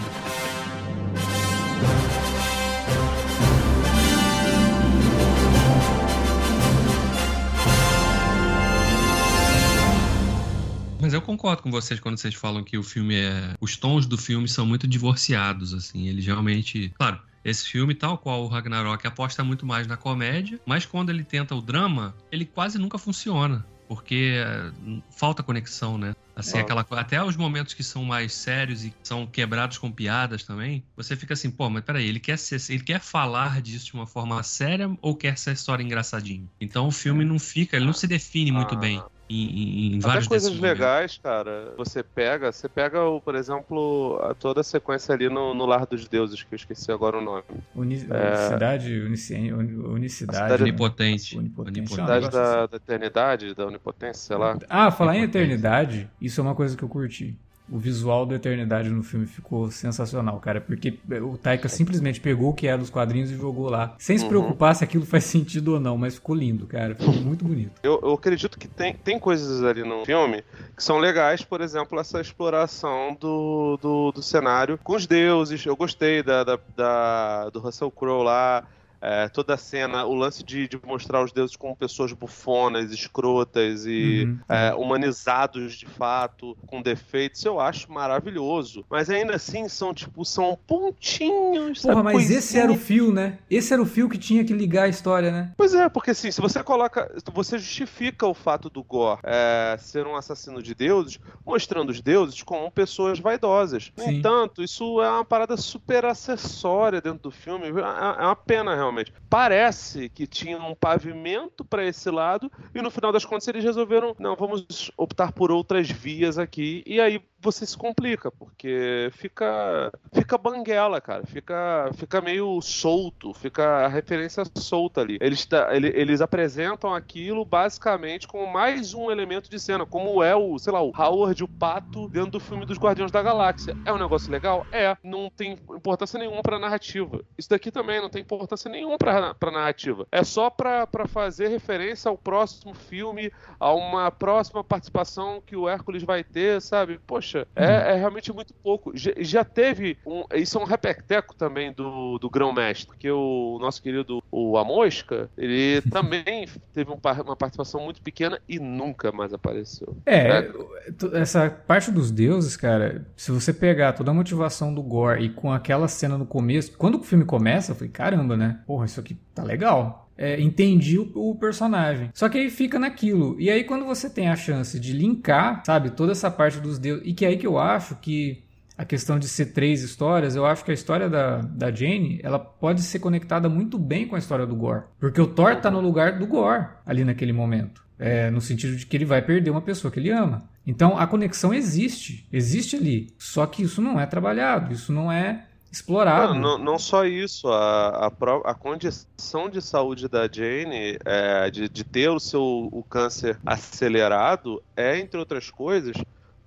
[11.00, 13.54] Mas eu concordo com vocês quando vocês falam que o filme é.
[13.60, 16.08] Os tons do filme são muito divorciados, assim.
[16.08, 16.92] Eles realmente.
[16.96, 21.24] Claro, esse filme, tal qual o Ragnarok, aposta muito mais na comédia, mas quando ele
[21.24, 23.64] tenta o drama, ele quase nunca funciona.
[23.88, 24.70] Porque eh,
[25.10, 26.12] falta conexão, né?
[26.36, 26.60] Assim, Ah.
[26.60, 31.16] aquela Até os momentos que são mais sérios e são quebrados com piadas também, você
[31.16, 34.42] fica assim, pô, mas peraí, ele quer, ser, ele quer falar disso de uma forma
[34.42, 36.48] séria ou quer essa história engraçadinho?
[36.60, 38.78] Então o filme não fica, ele não se define muito Ah.
[38.78, 44.34] bem em, em- Até coisas legais, cara, você pega, você pega, o, por exemplo, a-
[44.34, 47.42] toda a sequência ali no, no Lar dos Deuses, que eu esqueci agora o nome.
[47.74, 48.48] Uni É.
[48.48, 50.38] Cidade, unicien, uni- unicidade.
[50.44, 50.62] cidade?
[50.62, 51.36] Onipotente.
[51.38, 51.78] Onipotente.
[51.80, 51.92] Onipotente.
[52.00, 54.58] É Cidade negócio da, da eternidade, da onipotência, sei lá.
[54.68, 57.36] Ah, falar em eternidade, isso é uma coisa que eu curti.
[57.70, 62.54] O visual da eternidade no filme ficou sensacional, cara, porque o Taika simplesmente pegou o
[62.54, 64.28] que era dos quadrinhos e jogou lá, sem se Uhum.
[64.30, 67.72] preocupar se aquilo faz sentido ou não, mas ficou lindo, cara, ficou muito bonito.
[67.82, 70.42] Eu, eu acredito que tem, tem coisas ali no filme
[70.76, 75.64] que são legais, por exemplo, essa exploração do, do, do cenário com os deuses.
[75.66, 78.64] Eu gostei da, da, da- do Russell Crowe lá.
[79.00, 83.86] É, toda a cena, o lance de, de mostrar os deuses como pessoas bufonas, escrotas
[83.86, 84.38] e Uhum.
[84.48, 88.84] é, humanizados de fato, com defeitos, eu acho maravilhoso.
[88.90, 91.82] Mas ainda assim são tipo, são pontinhos.
[91.82, 93.38] Porra, sabe, mas coisinhas esse era o fio, né?
[93.50, 95.52] Esse era o fio que tinha que ligar a história, né?
[95.56, 97.08] Pois é, porque assim, se você coloca.
[97.32, 102.42] Você justifica o fato do Gore é, ser um assassino de deuses, mostrando os deuses
[102.42, 103.92] como pessoas vaidosas.
[103.96, 104.18] No Sim.
[104.18, 107.66] entanto, isso é uma parada super acessória dentro do filme.
[107.66, 108.87] É é uma pena, realmente.
[109.28, 114.14] Parece que tinha um pavimento pra esse lado, e no final das contas eles resolveram,
[114.18, 116.82] não, vamos optar por outras vias aqui.
[116.86, 121.24] E aí você se complica, porque fica fica banguela, cara.
[121.26, 125.18] Fica, fica meio solto, fica a referência solta ali.
[125.20, 130.34] Eles, tá- ele- eles apresentam aquilo basicamente como mais um elemento de cena, como é
[130.34, 133.76] o, sei lá, o Howard o Pato dentro do filme dos Guardiões da Galáxia.
[133.84, 134.66] É um negócio legal?
[134.72, 134.96] É.
[135.04, 137.20] Não tem importância nenhuma pra narrativa.
[137.36, 140.06] Isso daqui também não tem importância nenhuma pra, pra narrativa.
[140.12, 145.68] É só pra, pra fazer referência ao próximo filme, a uma próxima participação que o
[145.68, 147.00] Hércules vai ter, sabe?
[147.06, 148.92] Poxa, é, é realmente muito pouco.
[148.96, 150.24] Já, já teve um.
[150.34, 155.80] Isso é um repeteco também do, do Grão-Mestre, porque o nosso querido o Amosca, ele
[155.90, 159.96] também teve um uma participação muito pequena e nunca mais apareceu.
[160.04, 165.24] É, t- essa parte dos deuses, cara, se você pegar toda a motivação do Gore
[165.24, 168.60] e com aquela cena no começo, quando o filme começa, eu falei, caramba, né?
[168.68, 170.10] Porra, isso aqui tá legal.
[170.14, 172.10] É, entendi o, o personagem.
[172.12, 173.34] Só que aí fica naquilo.
[173.40, 177.02] E aí, quando você tem a chance de linkar, sabe, toda essa parte dos deuses.
[177.06, 178.44] E que é aí que eu acho que
[178.76, 182.38] a questão de ser três histórias, eu acho que a história da, da Jane, ela
[182.38, 184.84] pode ser conectada muito bem com a história do Gore.
[185.00, 187.82] Porque o Thor tá no lugar do Gore ali naquele momento.
[187.98, 190.46] É, no sentido de que ele vai perder uma pessoa que ele ama.
[190.66, 193.08] Então a conexão existe, existe ali.
[193.16, 196.34] Só que isso não é trabalhado, isso não é explorado.
[196.34, 201.68] Não, não, não só isso, a, a, a, condição de saúde da Jane, é, de,
[201.68, 205.96] de ter o seu o câncer acelerado, é, entre outras coisas,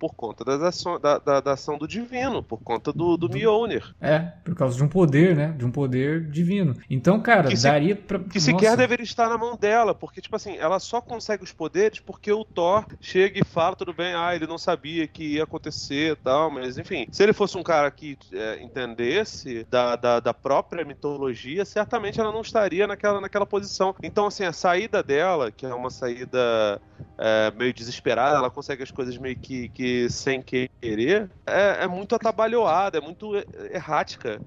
[0.02, 3.94] por conta das aço, da, da, da, ação do divino, por conta do, do Mjolnir.
[4.00, 5.54] É, por causa de um poder, né?
[5.56, 6.74] De um poder divino.
[6.90, 8.18] Então, cara, que daria se, pra.
[8.18, 8.40] Que Nossa.
[8.40, 12.32] sequer deveria estar na mão dela, porque, tipo assim, ela só consegue os poderes porque
[12.32, 16.16] o Thor chega e fala, tudo bem, ah, ele não sabia que ia acontecer e
[16.16, 17.06] tal, mas enfim.
[17.12, 22.32] Se ele fosse um cara que é, entendesse da, da, da, própria mitologia, certamente ela
[22.32, 23.94] não estaria naquela, naquela posição.
[24.02, 26.82] Então, assim, a saída dela, que é uma saída
[27.16, 32.14] é, meio desesperada, ela consegue as coisas meio que, que sem querer, é, é muito
[32.14, 33.34] atabalhoada, é muito
[33.70, 34.40] errática.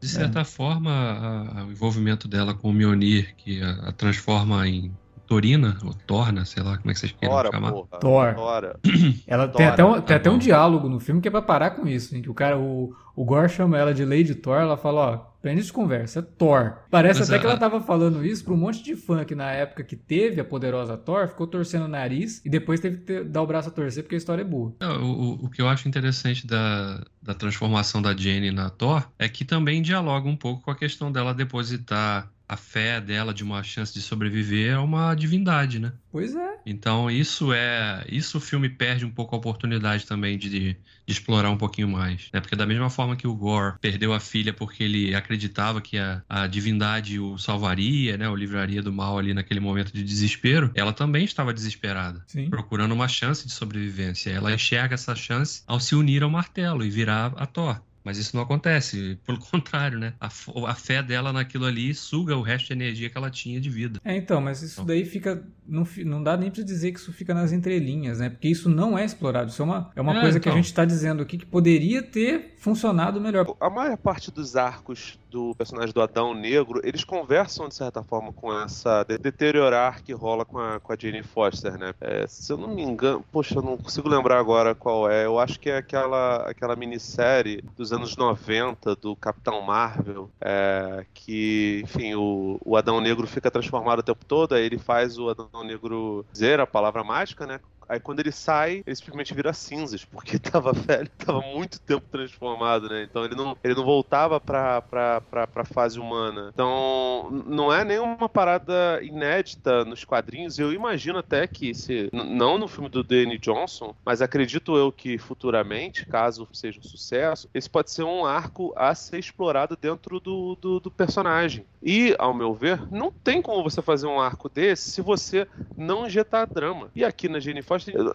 [0.00, 0.44] De certa é.
[0.44, 4.92] forma, a, a, o envolvimento dela com o Mionir, que a, a, transforma em
[5.26, 7.72] Torina, ou Torna, sei lá como é que vocês querem chamar.
[7.72, 8.34] Porra, Thor.
[8.34, 8.80] Tora.
[9.26, 9.56] Ela Tora.
[9.58, 12.14] tem, até um, tem até um diálogo no filme que é pra parar com isso,
[12.14, 15.32] hein, que o cara, o, o Gore chama ela de Lady Thor, ela fala, ó,
[15.42, 16.78] pra de conversa, é Thor.
[16.90, 17.40] Parece Mas até a...
[17.40, 20.40] que ela tava falando isso pra um monte de fã que na época que teve
[20.40, 23.68] a poderosa Thor, ficou torcendo o nariz e depois teve que ter, dar o braço
[23.68, 24.74] a torcer porque a história é boa.
[24.80, 29.28] Não, o, o que eu acho interessante da, da transformação da Jenny na Thor é
[29.28, 33.62] que também dialoga um pouco com a questão dela depositar a fé dela de uma
[33.62, 35.92] chance de sobreviver é uma divindade, né?
[36.10, 36.58] Pois é.
[36.66, 38.04] Então isso é.
[38.08, 42.28] Isso o filme perde um pouco a oportunidade também de, de explorar um pouquinho mais.
[42.30, 42.40] Né?
[42.40, 46.22] Porque da mesma forma que o Gore perdeu a filha porque ele acreditava que a,
[46.28, 48.28] a divindade o salvaria, né?
[48.28, 52.22] O livraria do mal ali naquele momento de desespero, ela também estava desesperada.
[52.26, 52.50] Sim.
[52.50, 54.30] Procurando uma chance de sobrevivência.
[54.30, 57.80] Ela enxerga essa chance ao se unir ao martelo e virar a Thor.
[58.04, 59.18] Mas isso não acontece.
[59.26, 60.14] Pelo contrário, né?
[60.20, 63.70] A, a, fé dela naquilo ali suga o resto de energia que ela tinha de
[63.70, 64.00] vida.
[64.04, 64.86] É, então, mas isso então.
[64.86, 65.42] daí fica.
[65.66, 68.30] Não, não dá nem pra dizer que isso fica nas entrelinhas, né?
[68.30, 69.50] Porque isso não é explorado.
[69.50, 70.42] Isso é uma, é uma é, coisa então.
[70.42, 70.62] que a então.
[70.62, 73.56] gente tá dizendo aqui que poderia ter funcionado melhor.
[73.60, 78.32] A maior parte dos arcos do personagem do Adão Negro, eles conversam de certa forma
[78.32, 81.94] com essa de deteriorar que rola com a, com a Jane Foster, né?
[82.00, 85.24] É, se eu não me engano, poxa, eu não consigo lembrar agora qual é.
[85.24, 91.80] Eu acho que é aquela, aquela minissérie dos anos 90 do Capitão Marvel, é, que,
[91.84, 95.64] enfim, o, o Adão Negro fica transformado o tempo todo, aí ele faz o Adão
[95.64, 97.58] Negro dizer a palavra mágica, né?
[97.88, 102.88] Aí quando ele sai, ele simplesmente vira cinzas, porque tava velho, tava muito tempo transformado,
[102.88, 103.06] né?
[103.08, 106.50] Então ele não, ele não voltava pra, pra, pra, pra fase humana.
[106.52, 110.58] Então não é nenhuma parada inédita nos quadrinhos.
[110.58, 115.18] Eu imagino até que, se, não no filme do Danny Johnson, mas acredito eu que
[115.18, 120.56] futuramente, caso seja um sucesso, esse pode ser um arco a ser explorado dentro do,
[120.56, 121.66] do, do personagem.
[121.82, 126.06] E, ao meu ver, não tem como você fazer um arco desse se você não
[126.06, 126.90] injetar drama.
[126.94, 127.62] E aqui na Jane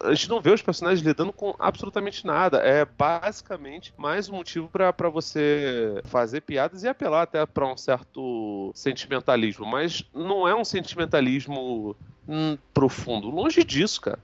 [0.02, 2.58] A gente não vê os personagens lidando com absolutamente nada.
[2.58, 8.72] É basicamente mais um motivo para você fazer piadas e apelar até para um certo
[8.74, 9.66] sentimentalismo.
[9.66, 13.30] Mas não é um sentimentalismo hum, profundo.
[13.30, 14.18] Longe disso, cara.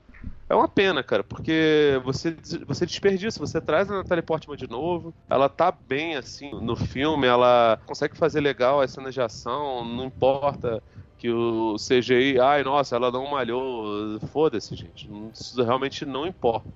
[0.48, 5.14] É uma pena, cara, porque você, você desperdiça, você traz a Natalie Portman de novo,
[5.28, 10.04] ela tá bem, assim, no filme, ela consegue fazer legal as cenas de ação, não
[10.04, 10.82] importa
[11.24, 14.20] que o CGI, ai, nossa, ela não malhou.
[14.30, 15.08] Foda-se, gente.
[15.32, 16.68] Isso realmente não importa.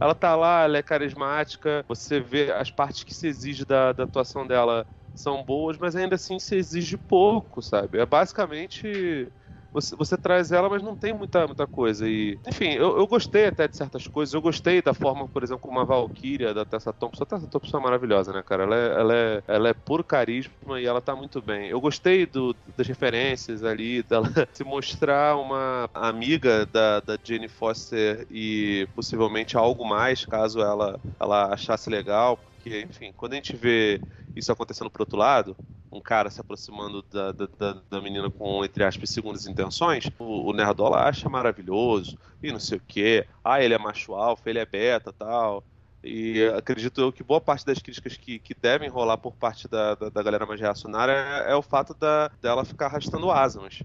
[0.00, 4.04] Ela tá lá, ela é carismática, você vê as partes que se exige da, da
[4.04, 7.98] atuação dela são boas, mas ainda assim se exige pouco, sabe?
[7.98, 9.30] É basicamente
[9.72, 12.08] você, você traz ela, mas não tem muita, muita coisa.
[12.08, 14.34] E, enfim, eu, eu gostei até de certas coisas.
[14.34, 17.22] Eu gostei da forma, por exemplo, como a Valkyria da Tessa Thompson.
[17.22, 18.64] A Tessa Thompson é maravilhosa, né, cara?
[18.64, 21.68] Ela é, ela, é, ela é puro carisma e ela tá muito bem.
[21.68, 28.26] Eu gostei do, das referências ali, dela se mostrar uma amiga da, da Jane Foster
[28.30, 32.36] e possivelmente algo mais, caso ela, ela achasse legal.
[32.36, 34.02] Porque, enfim, quando a gente vê
[34.34, 35.56] isso acontecendo pro outro lado,
[35.92, 37.48] um cara se aproximando da, da,
[37.90, 42.78] da, menina com, entre aspas, segundas intenções, o, o Nerdola acha maravilhoso, e não sei
[42.78, 43.26] o que.
[43.42, 45.64] Ah, ele é macho alfa, ele é beta tal.
[46.02, 49.94] E acredito eu que boa parte das críticas que, que devem rolar por parte da,
[49.94, 53.82] da, da galera mais reacionária é, é, o fato da, dela ficar arrastando asas.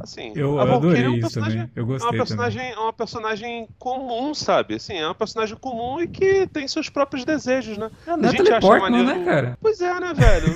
[0.00, 1.70] Assim, eu adorei é um isso também.
[1.74, 2.74] Eu gostei é uma personagem, também.
[2.76, 4.74] É uma personagem comum, sabe?
[4.74, 7.90] Assim, é uma personagem comum e que tem seus próprios desejos, né?
[8.06, 9.20] É a, a Natalie gente Portman, maneiro...
[9.20, 9.58] né, cara?
[9.60, 10.46] Pois é, né, velho?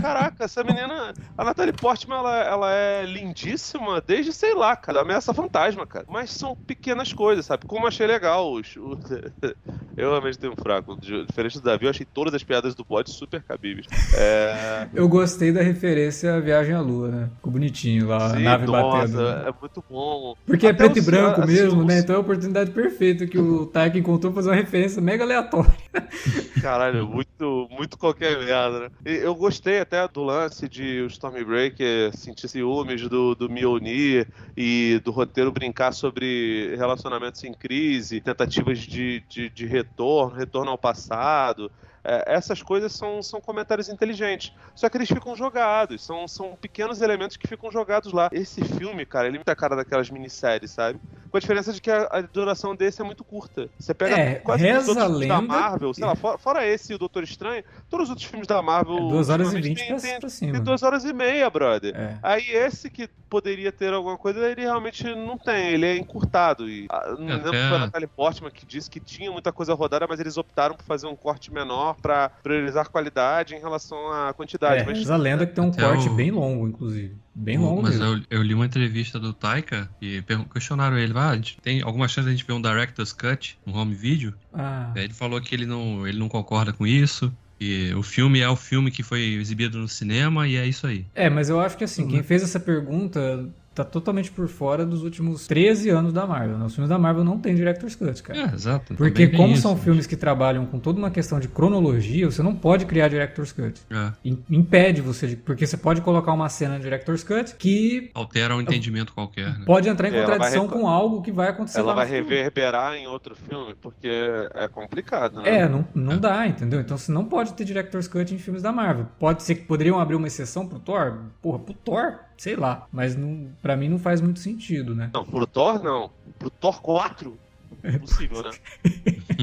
[0.00, 1.14] Caraca, essa menina...
[1.36, 6.06] A Natalie Portman, ela, ela é lindíssima desde, sei lá, cara, Ameaça Fantasma, cara.
[6.08, 7.66] Mas são pequenas coisas, sabe?
[7.66, 8.76] Como achei legal os...
[9.96, 10.98] eu, tenho fraco.
[11.00, 13.86] Diferente do Davi, eu achei todas as piadas do bode super cabíveis.
[14.14, 14.88] É...
[14.94, 17.30] Eu gostei da referência à Viagem à Lua, né?
[17.36, 19.28] Ficou bonitinho lá, Sim, nave nossa, batendo.
[19.48, 20.34] É muito bom.
[20.46, 21.98] Porque é Até preto e branco mesmo, os- né?
[22.00, 25.72] Então é a oportunidade perfeita que o Taika encontrou pra fazer uma referência mega aleatória.
[26.62, 28.88] Caralho, muito, muito qualquer merda, né?
[29.06, 35.00] E Eu gostei até do lance de o Stormbreaker sentir ciúmes do, do Mjolnir e
[35.04, 41.70] do roteiro brincar sobre relacionamentos em crise, tentativas de, de, de retorno, retorno ao passado.
[42.08, 44.52] É, essas coisas são, são comentários inteligentes.
[44.74, 48.30] Só que eles ficam jogados, são, são pequenos elementos que ficam jogados lá.
[48.32, 50.98] Esse filme, cara, ele é muito a cara daquelas minisséries, sabe?
[51.30, 53.68] Com a diferença de que a, a duração desse é muito curta.
[53.78, 56.92] Você pega É, quase todos os a filmes da Marvel, sei lá, fora, fora esse
[56.92, 58.96] e o Doutor Estranho, todos os outros filmes da Marvel.
[58.96, 60.52] É duas horas e vinte tem, pra, tem, pra cima.
[60.52, 61.94] tem duas horas e meia, brother.
[61.94, 62.18] É.
[62.22, 66.66] Aí esse que poderia ter alguma coisa, ele realmente não tem, ele é encurtado.
[66.68, 69.74] E, ah, não lembro se foi a Natalie Portman que disse que tinha muita coisa
[69.74, 74.32] rodada, mas eles optaram por fazer um corte menor pra priorizar qualidade em relação à
[74.32, 74.82] quantidade.
[74.82, 77.16] É, mas, reza a lenda que tem um Até corte o- bem longo, inclusive.
[77.34, 81.32] Bem longo Mas eu, eu li uma entrevista do Taika e questionaram ele, ah,
[81.62, 84.34] tem alguma chance de a gente ver um Director's Cut, um home video?
[84.52, 88.40] Ah, Aí ele falou que ele não, ele não concorda com isso, que o filme
[88.40, 91.06] é o filme que foi exibido no cinema e é isso aí.
[91.14, 93.48] É, mas eu acho que assim, quem fez essa pergunta
[93.84, 96.58] tá totalmente por fora dos últimos 13 anos da Marvel.
[96.58, 96.66] né?
[96.66, 98.38] Os filmes da Marvel não tem Director's Cut, cara.
[98.50, 98.94] É, exato.
[98.94, 102.42] Porque como isso, são mas- filmes que trabalham com toda uma questão de cronologia, você
[102.42, 103.80] não pode criar Director's Cut.
[103.90, 105.36] É, Im- Impede você de...
[105.36, 109.64] Porque você pode colocar uma cena de Director's Cut que altera um entendimento qualquer, né?
[109.66, 112.28] pode entrar em contradição com algo que vai acontecer ela lá vai no filme.
[112.34, 114.08] reverberar em outro filme, porque
[114.54, 115.60] é complicado, né?
[115.60, 116.80] É, não, não dá, entendeu?
[116.80, 119.06] Então você não pode ter Director's Cut em filmes da Marvel.
[119.18, 121.18] Pode ser que poderiam abrir uma exceção pro Thor?
[121.42, 122.14] Porra, pro Thor?
[122.38, 122.86] Sei lá.
[122.92, 125.10] Mas não, pra mim não faz muito sentido, né?
[125.12, 126.10] Não, pro Thor não.
[126.38, 127.36] Pro Thor 4?
[127.82, 128.50] É Impossível, né?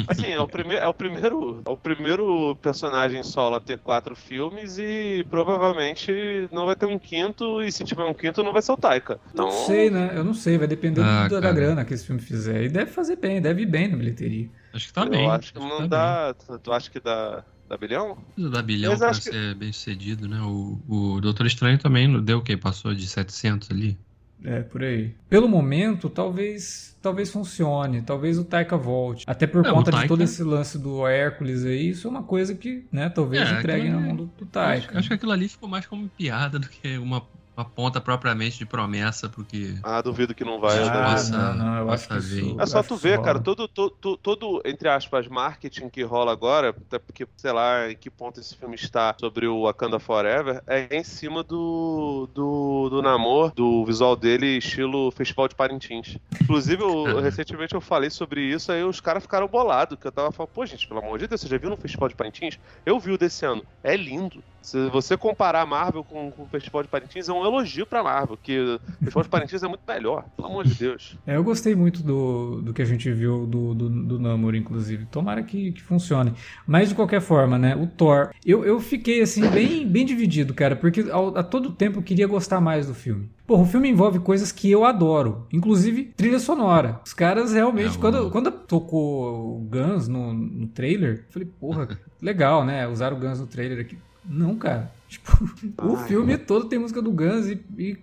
[0.07, 4.15] Assim, é o, prime é, o primeiro, é o primeiro personagem solo a ter quatro
[4.15, 6.11] filmes e provavelmente
[6.51, 9.19] não vai ter um quinto, e se tiver um quinto não vai ser o Taika.
[9.33, 10.11] Então, Não sei, né?
[10.15, 11.53] Eu não sei, vai depender Ah, do- da cara.
[11.53, 12.63] grana que esse filme fizer.
[12.63, 14.49] E deve fazer bem, deve ir bem na bilheteria.
[14.73, 15.29] Acho que tá eu bem.
[15.29, 16.33] acho que não dá.
[16.33, 17.43] Tu, tu acha que dá,
[17.75, 18.17] dá bilhão?
[18.33, 20.39] Precisa dar bilhão que- ser bem sucedido, né?
[20.41, 22.55] O, o Doutor Estranho também não deu o quê?
[22.57, 23.97] Passou de 700 ali?
[24.43, 25.15] É, por aí.
[25.29, 29.23] Pelo momento, talvez talvez funcione, talvez o Taika volte.
[29.27, 32.23] Até por É, conta de Taika- todo esse lance do Hércules aí, isso é uma
[32.23, 34.89] coisa que, né, talvez É, entregue na aquilo mão do, do Taika.
[34.89, 37.23] Acho, acho que aquilo ali ficou mais como piada do que uma,
[37.57, 40.77] uma ponta propriamente de promessa, porque Ah, duvido que não vai.
[40.77, 40.91] Ah, né?
[40.91, 41.53] nossa.
[41.53, 42.57] não, não, eu acho que isso.
[42.59, 46.99] É só tu ver, cara, todo, todo, todo, entre aspas, marketing que rola agora, até
[46.99, 51.03] porque, sei lá, em que ponto esse filme está sobre o Wakanda Forever, é em
[51.03, 56.17] cima do, do, do namoro, do visual dele, estilo Festival de Parintins.
[56.41, 60.31] Inclusive, eu- recentemente eu falei sobre isso, aí os caras ficaram bolados, que eu tava
[60.31, 62.57] falando, pô, gente, pelo amor de Deus, você já viu no Festival de Parintins?
[62.85, 64.43] Eu vi o desse ano, é lindo.
[64.61, 68.03] Se você comparar a Marvel com, com o Festival de Parintins, é um elogio pra
[68.03, 71.17] Marvel, que o Festival de Parintins é muito melhor, pelo amor de Deus.
[71.25, 75.05] É, eu gostei muito do, do que a gente viu do, do, do Namor, inclusive.
[75.05, 76.33] Tomara que, que funcione.
[76.67, 77.75] Mas, de qualquer forma, né?
[77.75, 78.31] O Thor.
[78.45, 80.75] Eu, eu fiquei, assim, bem, bem dividido, cara.
[80.75, 83.29] Porque ao- a todo tempo eu queria gostar mais do filme.
[83.47, 85.45] Porra, o filme envolve coisas que eu adoro.
[85.53, 86.99] Inclusive, trilha sonora.
[87.05, 87.95] Os caras realmente...
[87.97, 91.87] É, quando, quando tocou o Guns no, no trailer, eu falei, porra,
[92.21, 92.87] legal, né?
[92.87, 93.97] Usaram o Guns no trailer aqui.
[94.27, 94.91] Não, cara.
[95.19, 96.07] Tipo, o Ai.
[96.07, 97.97] filme todo tem música do Guns e, e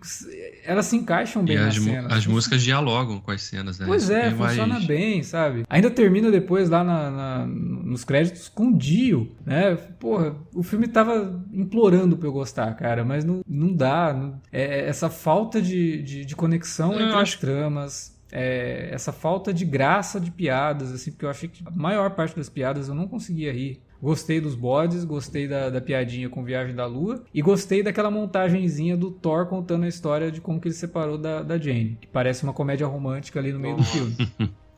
[0.64, 2.12] elas se encaixam bem e nas as, cenas.
[2.12, 3.86] as músicas dialogam com as cenas, né?
[3.86, 5.64] Pois Isso é, tem mais- funciona bem, sabe?
[5.68, 9.74] Ainda termina depois lá na- na- nos créditos com o Dio, né?
[9.76, 14.12] Porra, o filme tava implorando pra eu gostar, cara, mas não, não dá.
[14.12, 18.12] não- é, é essa falta de, de, de conexão Eu entre as acho- tramas.
[18.34, 22.34] é, essa falta de graça de piadas, assim, porque eu achei que a maior parte
[22.34, 23.80] das piadas eu não conseguia rir.
[24.02, 28.96] Gostei dos bodes, gostei da, da piadinha com Viagem da Lua e gostei daquela montagenzinha
[28.96, 32.08] do Thor contando a história de como que ele se separou da, da Jane, que
[32.08, 34.16] parece uma comédia romântica ali no meio do filme.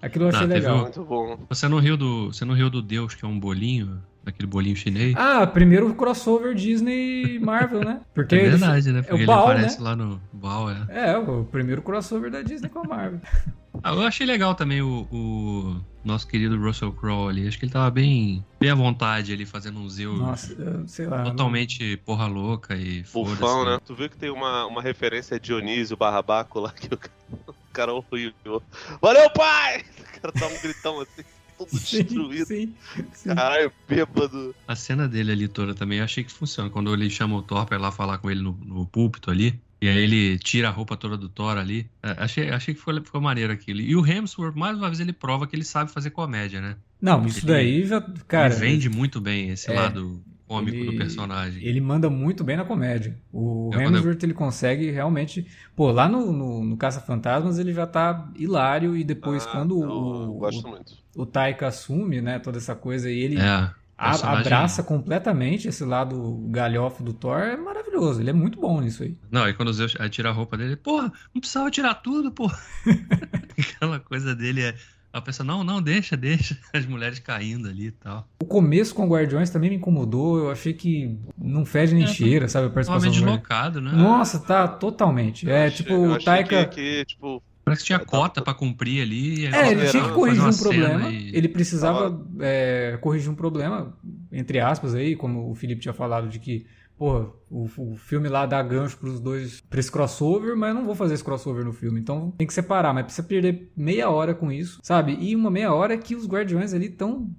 [0.02, 0.76] Aquilo eu achei legal.
[0.76, 1.38] um- Muito bom.
[1.48, 4.74] Você não riu do, você não riu do Deus que é um bolinho, daquele bolinho
[4.76, 5.14] chinês?
[5.16, 8.00] Ah, primeiro crossover Disney Marvel, né?
[8.14, 9.02] Porque é ele- verdade, né?
[9.02, 9.84] Porque o ele Baal, aparece né?
[9.84, 10.86] lá no Baal, é.
[10.88, 13.20] É, o primeiro crossover da Disney com a Marvel.
[13.82, 17.46] Ah, eu achei legal também o, o nosso querido Russell Crowe ali.
[17.48, 21.24] Acho que ele tava bem, bem à vontade ali, fazendo um Zeus Nossa, sei lá.
[21.24, 23.64] totalmente porra louca e Bufão, foda-se.
[23.64, 23.78] né?
[23.84, 27.12] Tu viu que tem uma, uma referência a Dionísio barra Baco lá que o cara,
[27.48, 28.62] o cara é horrível.
[29.02, 29.82] Valeu, pai!
[29.98, 31.24] O cara dá um gritão assim,
[31.58, 32.46] todo destruído.
[32.46, 32.74] Sim,
[33.12, 33.34] sim.
[33.34, 34.54] Caralho, bêbado.
[34.66, 36.68] A cena dele ali toda também, eu achei que funciona.
[36.70, 39.58] Quando ele chama o Thor pra ir lá falar com ele no, no púlpito ali,
[39.80, 41.86] e aí ele tira a roupa toda do Thor ali.
[42.02, 43.80] É, achei, achei que ficou, ficou maneiro aquilo.
[43.80, 46.76] E o Hemsworth, mais uma vez, ele prova que ele sabe fazer comédia, né?
[47.00, 48.00] Não, isso Ele- daí já.
[48.26, 51.62] Cara, ele vende muito bem esse é, lado cômico ele- do personagem.
[51.62, 53.18] Ele manda muito bem na comédia.
[53.30, 55.46] O É, quando eu- Hemsworth, ele consegue realmente...
[55.76, 59.88] Pô, lá no, no, no Caça-Fantasmas ele já tá hilário e depois Ah, quando eu
[59.90, 61.03] o, gosto o, muito.
[61.16, 63.70] O Taika assume, né, toda essa coisa e ele É.
[63.96, 68.20] personagem- abraça completamente esse lado galhofe do Thor, é maravilhoso.
[68.20, 69.16] Ele é muito bom nisso aí.
[69.30, 72.58] Não, e quando o Zeus tira a roupa dele, porra, não precisava tirar tudo, porra.
[73.58, 74.74] Aquela coisa dele é.
[75.12, 76.58] A pessoa, não, não, deixa, deixa.
[76.74, 78.26] As mulheres caindo ali e tal.
[78.42, 80.38] O começo com Guardiões também me incomodou.
[80.38, 82.66] Eu achei que não fede nem É, cheira, sabe?
[82.66, 83.92] A participação Totalmente deslocado, né?
[83.92, 85.48] Nossa, tá totalmente.
[85.48, 86.64] É, Eu achei- tipo, o Taika...
[86.66, 89.40] Que, que, tipo, Parece que tinha Tá- cota pra cumprir ali.
[89.42, 91.08] e É, ele tinha que corrigir um problema.
[91.10, 93.96] e- Ele precisava é, corrigir um problema,
[94.30, 96.66] entre aspas, aí, como o Felipe tinha falado, de que,
[96.98, 100.84] porra, o, o filme lá dá gancho pros dois, pra esse crossover, mas eu não
[100.84, 101.98] vou fazer esse crossover no filme.
[102.00, 105.16] Então tem que separar, mas precisa perder meia hora com isso, sabe?
[105.20, 107.30] E uma meia hora que os Guardiões ali estão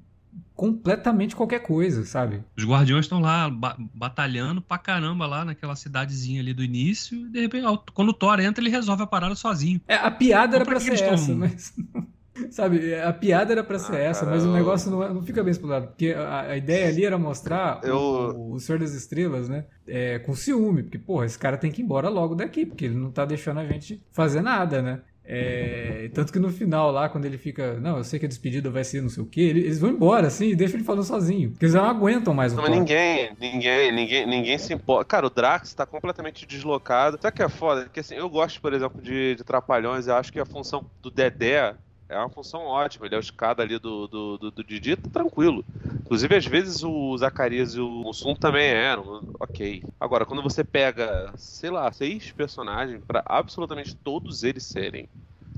[0.56, 2.42] completamente qualquer coisa, sabe?
[2.58, 7.18] Os guardiões estão lá ba- batalhando pra caramba lá naquela cidadezinha ali do início.
[7.28, 9.82] E de repente, quando o Thor entra, ele resolve a parada sozinho.
[9.88, 11.74] É, a piada era Então, pra pra ser essa, tão- mas.
[12.52, 15.42] Sabe, a piada era pra ser Ah, essa, cara, mas o negócio não, não fica
[15.42, 15.88] bem explorado.
[15.88, 19.64] Porque a, a ideia ali era mostrar Eu- o, o Senhor das Estrelas, né?
[19.88, 22.96] É, com ciúme, porque, porra, esse cara tem que ir embora logo daqui, porque ele
[22.96, 25.00] não tá deixando a gente fazer nada, né?
[25.28, 28.70] É, tanto que no final lá, quando ele fica, não, eu sei que a despedida
[28.70, 31.04] vai ser não sei o quê, ele- eles vão embora, assim, e deixam ele falando
[31.04, 31.52] sozinho.
[31.52, 35.06] Porque eles não aguentam mais o Não, mas ninguém, ninguém, ninguém, ninguém se importa.
[35.06, 37.18] Cara, o Drax tá completamente deslocado.
[37.22, 37.84] Sabe que é foda?
[37.84, 40.08] Porque assim, eu gosto, por exemplo, de, de Trapalhões.
[40.08, 41.74] Eu acho que a função do Dedé
[42.08, 43.06] é uma função ótima.
[43.06, 45.66] Ele é o escada ali do, do, do, do Didi, tá tranquilo.
[46.02, 49.24] Inclusive, às vezes o Zacarias e o Mussum também eram.
[49.40, 49.84] Ok.
[50.00, 55.10] Agora, quando você pega, sei lá, seis personagens pra absolutamente todos eles serem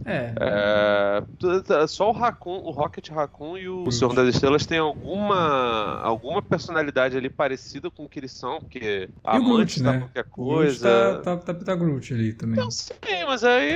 [0.06, 6.00] É, é, só o Raccoon, o Rocket Raccoon e o Senhor das Estrelas tem alguma
[6.02, 9.92] alguma personalidade ali parecida com o que eles são, porque e o Groot, amantes da
[9.94, 10.00] né?
[10.00, 11.22] qualquer O Groot coisa.
[11.26, 12.56] tá, tá, tá, tá Groot ali também.
[12.56, 13.74] Não sei, mas aí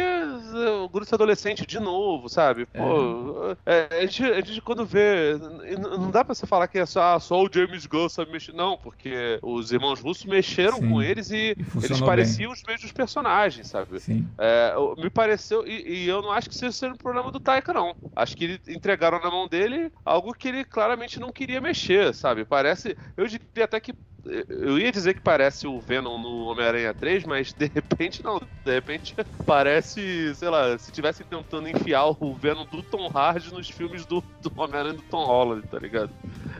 [0.53, 2.65] é, o Groot adolescente de novo, sabe?
[2.65, 5.37] Pô, é, a, gente, a gente quando vê.
[5.79, 8.53] Não dá pra você falar que é só, ah, só o James Gunn sabe mexer.
[8.53, 10.89] Não, porque os irmãos russos mexeram Sim.
[10.89, 12.07] com eles e, E eles bem.
[12.07, 13.99] pareciam os mesmos personagens, sabe?
[13.99, 14.27] Sim.
[14.37, 17.73] É, me pareceu, e, e eu não acho que seja sendo um problema do Taika,
[17.73, 17.95] não.
[18.15, 22.45] Acho que ele entregaram na mão dele algo que ele claramente não queria mexer, sabe?
[22.45, 22.97] Parece.
[23.15, 23.93] Eu diria até que.
[24.25, 28.39] Eu ia dizer que parece o Venom no Homem-Aranha 3, mas de repente não.
[28.63, 29.15] De repente
[29.45, 34.23] parece, sei lá, se tivesse tentando enfiar o Venom do Tom Hardy nos filmes do,
[34.41, 36.11] do Homem-Aranha do Tom Holland, tá ligado?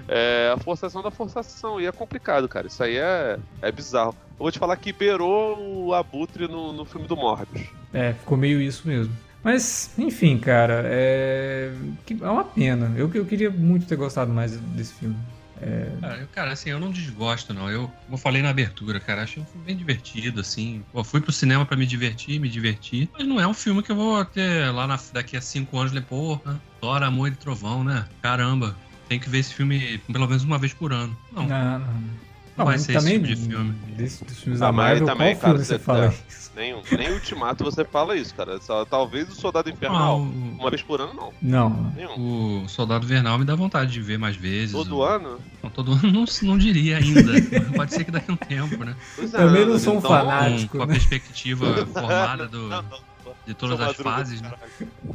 [0.08, 1.80] É a forçação da forçação.
[1.80, 2.68] E é complicado, cara.
[2.68, 4.16] Isso aí é, é bizarro.
[4.32, 7.68] Eu vou te falar que beirou o Abutre no, no filme do Morbius.
[7.94, 9.16] É, ficou meio isso mesmo.
[9.44, 11.72] Mas, enfim, cara, é,
[12.10, 12.94] é uma pena.
[12.96, 15.16] Eu, eu queria muito ter gostado mais desse filme.
[16.02, 17.70] Cara, eu, cara, assim, eu não desgosto, não.
[17.70, 20.84] Eu, como eu falei na abertura, cara, achei um filme bem divertido, assim.
[20.92, 23.10] Pô, fui pro cinema pra me divertir, me divertir.
[23.14, 25.92] Mas não é um filme que eu vou ter lá na- daqui a cinco anos,
[25.92, 28.06] ler, porra, Thor, Amor e Trovão, né?
[28.22, 28.76] Caramba,
[29.08, 31.16] tem que ver esse filme pelo menos uma vez por ano.
[31.32, 32.31] Não, Não, não.
[32.58, 33.72] Não vai mas ser esse tipo de filme.
[33.96, 36.42] Desses dos filmes Ah, da mas Marvel, também, qual cara, filme você fala tá- isso?
[36.54, 38.60] Nem, nem Ultimato você fala isso, cara.
[38.60, 40.20] Só, talvez o Soldado Ah, Infernal.
[40.20, 40.24] o,
[40.60, 41.34] Uma vez por ano, não.
[41.42, 41.94] Não.
[41.96, 42.64] Nenhum.
[42.66, 44.74] o Soldado Vernal me dá vontade de ver mais vezes.
[44.74, 45.40] Todo O- ano?
[45.64, 47.32] Não, todo ano não, não diria ainda.
[47.74, 48.94] Pode ser que daqui a um tempo, né?
[49.16, 50.72] Dois Também não sou um então- fanático.
[50.74, 50.94] Com, com a né?
[50.96, 52.84] perspectiva formada do, Não,
[53.48, 54.52] de todas as fases, né?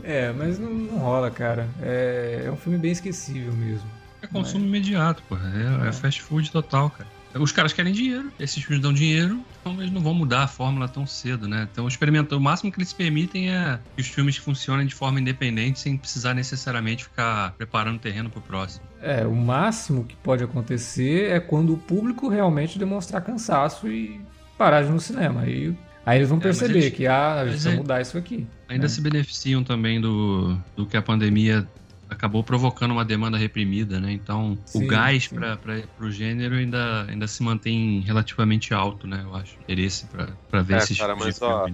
[0.04, 1.68] É, mas não, não rola, cara.
[1.82, 3.86] É, é um filme bem esquecível mesmo.
[4.22, 5.52] É consumo imediato, porra.
[5.84, 7.10] É, é fast food total, cara.
[7.38, 10.88] Os caras querem dinheiro, esses filmes dão dinheiro, então eles não vão mudar a fórmula
[10.88, 11.68] tão cedo, né?
[11.70, 12.38] Então experimentam.
[12.38, 16.34] O máximo que eles permitem é que os filmes funcionem de forma independente, sem precisar
[16.34, 18.84] necessariamente ficar preparando terreno pro próximo.
[19.02, 24.20] É, o máximo que pode acontecer é quando o público realmente demonstrar cansaço e
[24.58, 25.42] parar de ir no cinema.
[25.42, 25.74] Aí,
[26.04, 28.46] aí eles vão É, perceber eles- que ah, a gente precisa é- mudar isso aqui.
[28.68, 28.88] Ainda É.
[28.88, 31.66] se beneficiam também do, do que a pandemia
[32.08, 34.12] acabou provocando uma demanda reprimida, né?
[34.12, 35.58] Então Sim, o gás para
[36.00, 39.22] o gênero ainda, ainda se mantém relativamente alto, né?
[39.22, 39.60] Eu acho.
[39.62, 40.06] Interesse
[40.48, 41.66] pra ver É, esses cara, mas, ó.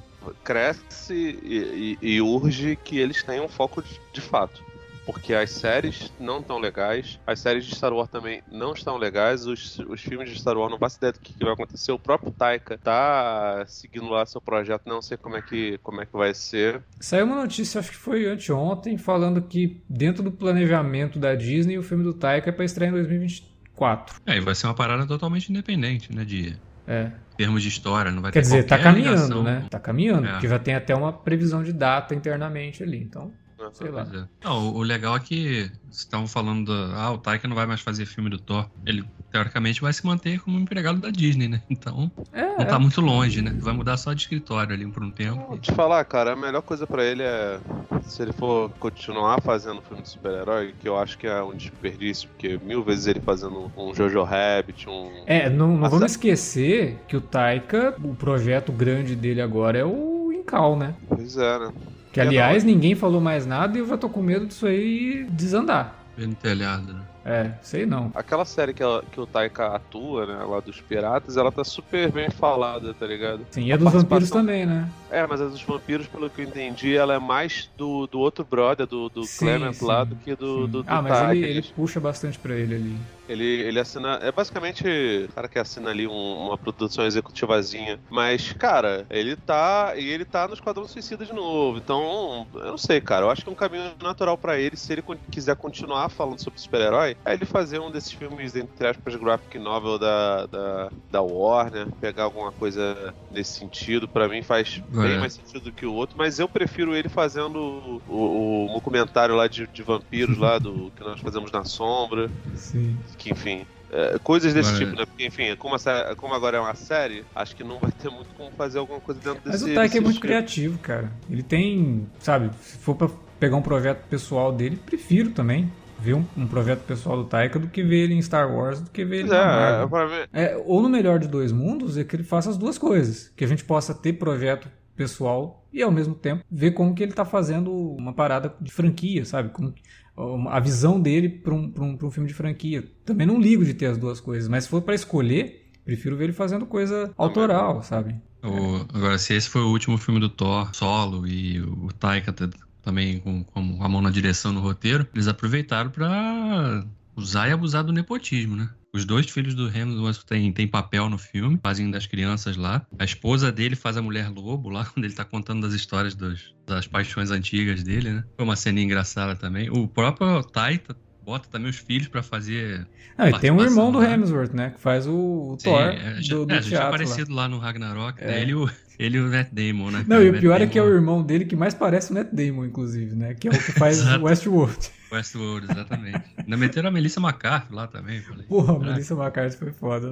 [0.45, 4.62] Cresce e, e- e urge que eles tenham foco de, de fato.
[5.05, 9.47] Porque as séries não estão legais, as séries de Star Wars também não estão legais,
[9.47, 11.91] os, os filmes de Star Wars não faço ideia do que, que vai acontecer.
[11.91, 16.07] O próprio Taika tá seguindo lá seu projeto, não sei como é que, como é
[16.07, 16.83] que vai ser.
[17.01, 21.83] Saiu uma notícia, acho que foi anteontem, falando que dentro do planejamento da Disney, o
[21.83, 24.21] filme do Taika é pra estrear em 2024.
[24.25, 26.25] É, e vai ser uma parada totalmente independente, né?
[26.25, 27.11] De É.
[27.37, 29.67] termos de história, não vai Quer ter dizer, tá caminhando, ligação né?
[29.69, 30.33] Tá caminhando, É.
[30.33, 32.99] porque já tem até uma previsão de data internamente ali.
[32.99, 33.33] Então,
[33.73, 34.05] sei lá.
[34.05, 34.27] Pois é.
[34.45, 37.81] Não, o- legal é que vocês estavam falando, do, ah, o Taika não vai mais
[37.81, 38.67] fazer filme do Thor.
[38.87, 41.63] Ele, teoricamente, vai se manter como empregado da Disney, né?
[41.71, 43.55] Então, É, não tá muito longe, né?
[43.61, 45.45] Vai mudar só de escritório ali por um tempo.
[45.49, 47.61] Vou te falar, cara, a melhor coisa pra ele é
[48.07, 52.29] se ele for continuar fazendo filme de super-herói, que eu acho que é um desperdício,
[52.31, 55.11] porque mil vezes ele fazendo um Jojo Rabbit, um.
[55.27, 59.85] É, não, não Mas vamos esquecer que o Taika, o projeto grande dele agora é
[59.85, 60.95] o Incal, né?
[61.09, 61.73] Pois é, né?
[62.13, 65.99] Que aliás ninguém falou mais nada e eu já tô com medo disso aí desandar.
[66.17, 67.01] Vendo telhado, né?
[67.25, 68.11] É, sei não.
[68.15, 72.11] Aquela série que, ela- que o Taika atua, né, lá dos piratas, ela tá super
[72.11, 73.47] bem falada, tá ligado?
[73.51, 74.89] Sim, e a A dos vampiros também, né?
[75.11, 78.45] É, mas a dos vampiros, pelo que eu entendi, ela é mais do, do outro
[78.45, 80.71] brother, do, do Sim, Clement sim, lá, do que do, Sim.
[80.71, 81.35] do, do ah, mas Taika.
[81.35, 82.97] ele, ele puxa bastante pra ele ali.
[83.33, 84.18] Ele, ele assina.
[84.22, 84.85] É basicamente
[85.28, 87.99] o cara que assina ali um- uma produção executivazinha.
[88.11, 89.95] Mas, cara, ele tá.
[89.97, 91.78] E ele tá no Esquadrão Suicida de novo.
[91.78, 93.24] Então, eu não sei, cara.
[93.26, 96.61] Eu acho que é um caminho natural pra ele, se ele quiser continuar falando sobre
[96.61, 101.87] super-herói, é ele fazer um desses filmes, entre aspas, graphic novel da, da, da Warner,
[102.01, 104.07] pegar alguma coisa nesse sentido.
[104.09, 105.18] Pra mim faz bem É.
[105.18, 106.16] mais sentido do que o outro.
[106.18, 110.93] Mas eu prefiro ele fazendo o, o, o documentário lá de, de vampiros lá, do
[110.97, 112.97] que nós fazemos na sombra Sim.
[113.23, 113.66] Que enfim.
[113.91, 115.05] é, coisas desse tipo, né?
[115.07, 118.11] Porque, enfim, como, a sé- como agora é uma série, acho que não vai ter
[118.11, 120.29] muito como fazer alguma coisa dentro Mas desse o Taika é muito estilo.
[120.29, 121.12] criativo, cara.
[121.31, 123.09] Ele tem, sabe, se for pra
[123.39, 127.68] pegar um projeto pessoal dele, prefiro também ver um, um projeto pessoal do Taika do
[127.68, 129.89] que ver ele em Star Wars, do que ver ele Pois na é, é, Marvel.
[129.89, 132.79] pra mim, É, ou no melhor de dois mundos é que ele faça as duas
[132.79, 133.29] coisas.
[133.37, 137.12] Que a gente possa ter projeto pessoal e ao mesmo tempo ver como que ele
[137.12, 139.51] tá fazendo uma parada de franquia, sabe?
[139.51, 139.73] Como,
[140.17, 142.85] a visão dele para um, pra um, pra um filme de franquia.
[143.05, 146.25] Também não ligo de ter as duas coisas, mas se for para escolher, prefiro ver
[146.25, 148.15] ele fazendo coisa autoral, sabe?
[148.43, 152.49] O- agora, se esse foi o último filme do Thor solo e o Taika tá-
[152.83, 156.85] também com, com a mão na direção no roteiro, eles aproveitaram pra
[157.17, 158.69] usar e abusar do nepotismo, né?
[158.95, 162.84] Os dois filhos do Hemsworth têm, têm papel no filme, fazem das crianças lá.
[162.99, 166.55] A esposa dele faz a mulher lobo lá, quando ele tá contando das histórias dos-
[166.66, 168.24] das paixões antigas dele, né?
[168.36, 169.70] Foi uma cena engraçada também.
[169.70, 172.86] O próprio Taika bota também os filhos pra fazer
[173.16, 174.03] Ah, e tem um irmão do?
[174.05, 174.70] Hemsworth, né?
[174.70, 176.88] Que faz o, o Sim, Thor é, já, do, do é, já teatro lá.
[176.88, 177.49] aparecido lá.
[177.49, 178.20] no Ragnarok.
[178.22, 178.26] É.
[178.26, 178.43] né?
[178.43, 178.68] Ele, o,
[178.99, 180.05] ele e o Matt Damon, né?
[180.07, 182.11] Não, e o Matt pior é que é o Damon, irmão dele que mais parece
[182.11, 183.32] o Matt Damon, inclusive, né?
[183.34, 184.76] Que é o que faz o Westworld.
[185.13, 186.23] Westworld, exatamente.
[186.39, 188.21] Ainda meteram a Melissa McCarthy lá também.
[188.23, 188.91] Falei, Porra, a.
[188.93, 190.11] Melissa McCarthy foi foda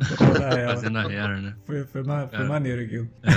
[0.18, 0.74] papel da ela.
[0.74, 1.54] fazendo a Hera, né?
[1.64, 2.48] Foi, foi, ma- foi É.
[2.48, 3.08] maneiro aquilo.
[3.22, 3.30] É,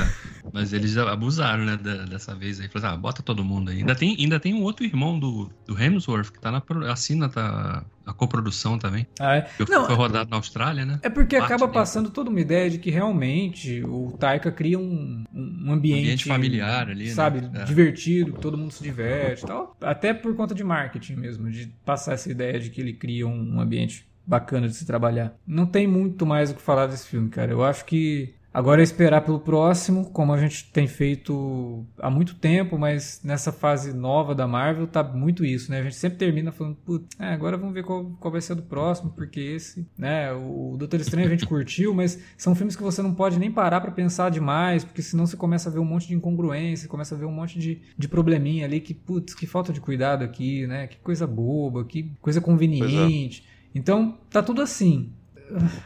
[0.52, 1.78] mas eles abusaram, né,
[2.10, 2.68] dessa vez aí.
[2.68, 3.78] Falaram, ah, bota todo mundo aí.
[3.80, 7.84] Ainda tem, ainda tem um outro irmão do, do Hemsworth que tá na, assina tá,
[8.06, 9.08] a coprodução também.
[9.20, 9.48] Ah, é.
[9.70, 11.00] Não, foi rodado na Austrália, né?
[11.02, 11.74] É porque Parte acaba dele.
[11.80, 16.90] passando toda uma ideia de que realmente o Taika cria um, um ambiente, Ambiente familiar
[16.90, 17.12] ali, né?
[17.12, 17.64] sabe, É.
[17.64, 19.76] divertido, que todo mundo se diverte e tal.
[19.82, 23.60] Até por conta de marketing mesmo, de passar essa ideia de que ele cria um
[23.60, 25.34] ambiente bacana de se trabalhar.
[25.46, 27.52] Não tem muito mais o que falar desse filme, cara.
[27.52, 32.36] Eu acho que agora é esperar pelo próximo, como a gente tem feito há muito
[32.36, 35.82] tempo, mas nessa fase nova da Marvel tá muito isso, né?
[35.82, 38.62] A gente sempre termina falando, putz, é, agora vamos ver qual, qual vai ser do
[38.62, 40.32] próximo, porque esse, né?
[40.32, 43.82] O Doutor Estranho a gente curtiu, mas são filmes que você não pode nem parar
[43.82, 47.18] pra pensar demais, porque senão você começa a ver um monte de incongruência, começa a
[47.18, 50.88] ver um monte de, de probleminha ali que, putz, que falta de cuidado aqui, né?
[50.88, 53.46] Que coisa boba, que coisa conveniente.
[53.76, 55.12] Então, tá tudo assim.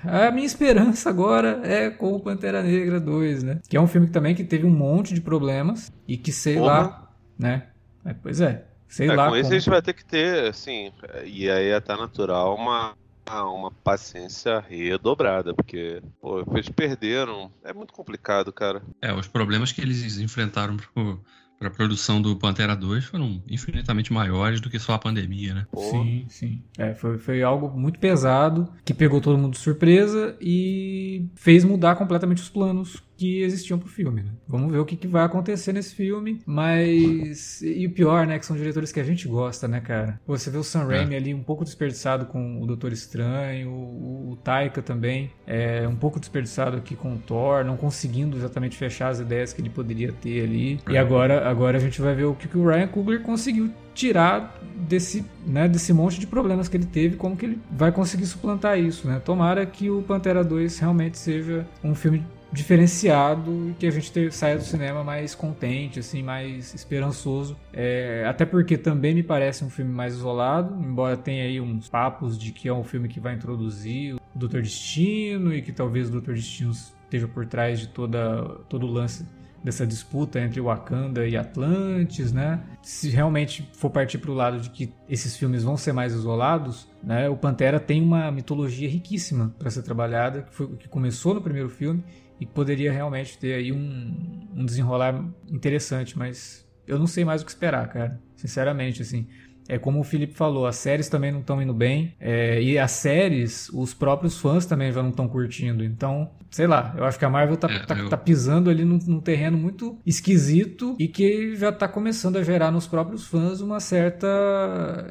[0.04, 3.60] A minha esperança agora é com o Pantera Negra 2, né?
[3.70, 6.56] Que é um filme que também que teve um monte de problemas e que sei
[6.56, 6.68] Porra.
[6.82, 7.68] lá, né?
[8.06, 9.28] É, pois é, sei É, lá.
[9.30, 10.92] com esse como- a gente vai ter que ter, assim,
[11.26, 12.94] e aí é até natural, uma,
[13.30, 17.52] uma paciência redobrada, porque, pô, eles perderam.
[17.64, 18.82] É muito complicado, cara.
[19.02, 21.22] É, os problemas que eles enfrentaram pro,
[21.60, 25.68] pra produção do Pantera 2 foram infinitamente maiores do que só a pandemia, né?
[25.76, 26.64] Sim, sim.
[26.78, 31.96] É, foi, foi algo muito pesado que pegou todo mundo de surpresa e fez mudar
[31.96, 34.22] completamente os planos que existiam pro filme.
[34.24, 34.30] né?
[34.48, 37.62] Vamos ver o que, que vai acontecer nesse filme, mas.
[37.62, 38.40] E o pior, né?
[38.40, 40.20] Que são diretores que a gente gosta, né, cara?
[40.26, 44.36] Você vê o Sam Raimi ali um pouco desperdiçado com o Doutor Estranho, o, o
[44.38, 49.20] Taika também, é um pouco desperdiçado aqui com o Thor, não conseguindo exatamente fechar as
[49.20, 50.80] ideias que ele poderia ter ali.
[50.90, 51.00] E É.
[51.00, 54.58] agora, agora a gente vai ver o que, que o Ryan Coogler conseguiu tirar
[54.88, 58.80] desse, né, desse monte de problemas que ele teve, como que ele vai conseguir suplantar
[58.80, 59.20] isso, né?
[59.24, 64.58] Tomara que o Pantera 2 realmente seja um filme diferenciado e que a gente saia
[64.58, 67.56] do cinema mais contente, assim, mais esperançoso.
[67.74, 72.38] É, até porque também me parece um filme mais isolado, embora tenha aí uns papos
[72.38, 76.12] de que é um filme que vai introduzir o Doutor Destino e que talvez o
[76.12, 79.26] Doutor Destino esteja por trás de toda, todo o lance
[79.64, 82.62] dessa disputa entre Wakanda e Atlantis, né?
[82.82, 86.88] Se realmente for partir para o lado de que esses filmes vão ser mais isolados,
[87.04, 87.30] né?
[87.30, 91.70] O Pantera tem uma mitologia riquíssima para ser trabalhada, que, foi, que começou no primeiro
[91.70, 92.04] filme
[92.40, 97.46] e poderia realmente ter aí um, um desenrolar interessante, mas eu não sei mais o
[97.46, 98.20] que esperar, cara.
[98.36, 99.28] Sinceramente, assim.
[99.68, 102.16] É como o Felipe falou, as séries também não estão indo bem.
[102.20, 105.84] É, e as séries, os próprios fãs também já não estão curtindo.
[105.84, 108.10] Então, sei lá, eu acho que a Marvel tá, é, tá, eu...
[108.10, 112.72] tá pisando ali num, num, terreno muito esquisito e que já tá começando a gerar
[112.72, 114.28] nos próprios fãs uma certa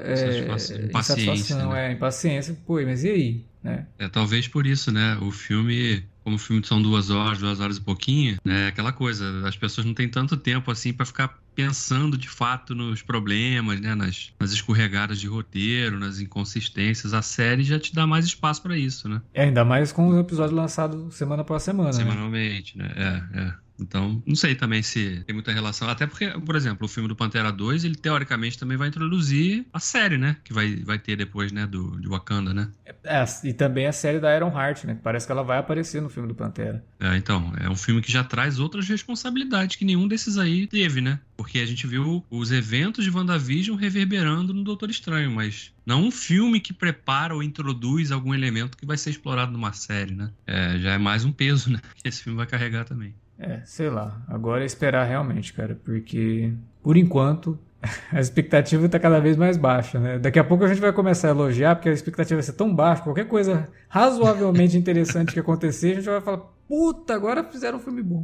[0.01, 0.49] é,
[0.93, 1.91] insatisfação, né?
[1.91, 2.57] é, impaciência.
[2.66, 3.45] Pô, mas e aí?
[3.64, 3.85] É.
[3.99, 5.18] é, talvez por isso, né?
[5.20, 8.68] O filme, como o filme são duas horas, duas horas e pouquinho, né?
[8.68, 13.01] Aquela coisa, as pessoas não têm tanto tempo assim para ficar pensando de fato nos
[13.01, 13.95] problemas, né?
[13.95, 17.14] Nas, nas escorregadas de roteiro, nas inconsistências.
[17.14, 19.22] A série já te dá mais espaço para isso, né?
[19.33, 21.89] É, ainda mais com o episódio lançado semana após semana.
[21.89, 21.95] Né?
[21.95, 22.93] Semanalmente, né?
[22.95, 23.29] né?
[23.35, 23.68] É, é.
[23.81, 25.89] Então, não sei também se tem muita relação.
[25.89, 29.79] Até porque, por exemplo, o filme do Pantera 2, ele teoricamente também vai introduzir a
[29.79, 30.37] série, né?
[30.45, 31.66] Que vai, vai ter depois, né?
[31.66, 32.68] Do, de Wakanda, né?
[33.05, 34.99] É, e também a série da Iron Heart, né?
[35.03, 36.85] Parece que ela vai aparecer no filme do Pantera.
[37.01, 37.53] É, então.
[37.61, 41.20] É um filme que já traz outras responsabilidades que nenhum desses aí teve, né?
[41.37, 46.11] Porque a gente viu os eventos de WandaVision reverberando no Doutor Estranho, mas não um
[46.11, 50.31] filme que prepara ou introduz algum elemento que vai ser explorado numa série, né?
[50.47, 51.81] É, já é mais um peso, né?
[51.95, 53.14] Que esse filme vai carregar também.
[53.39, 54.20] É, sei lá.
[54.28, 57.59] Agora é esperar realmente, cara, porque por enquanto
[58.12, 60.18] a expectativa está cada vez mais baixa, né?
[60.18, 62.74] Daqui a pouco a gente vai começar a elogiar, porque a expectativa vai ser tão
[62.74, 67.80] baixa, qualquer coisa razoavelmente interessante que acontecer, a gente vai falar, puta, agora fizeram um
[67.80, 68.22] filme bom.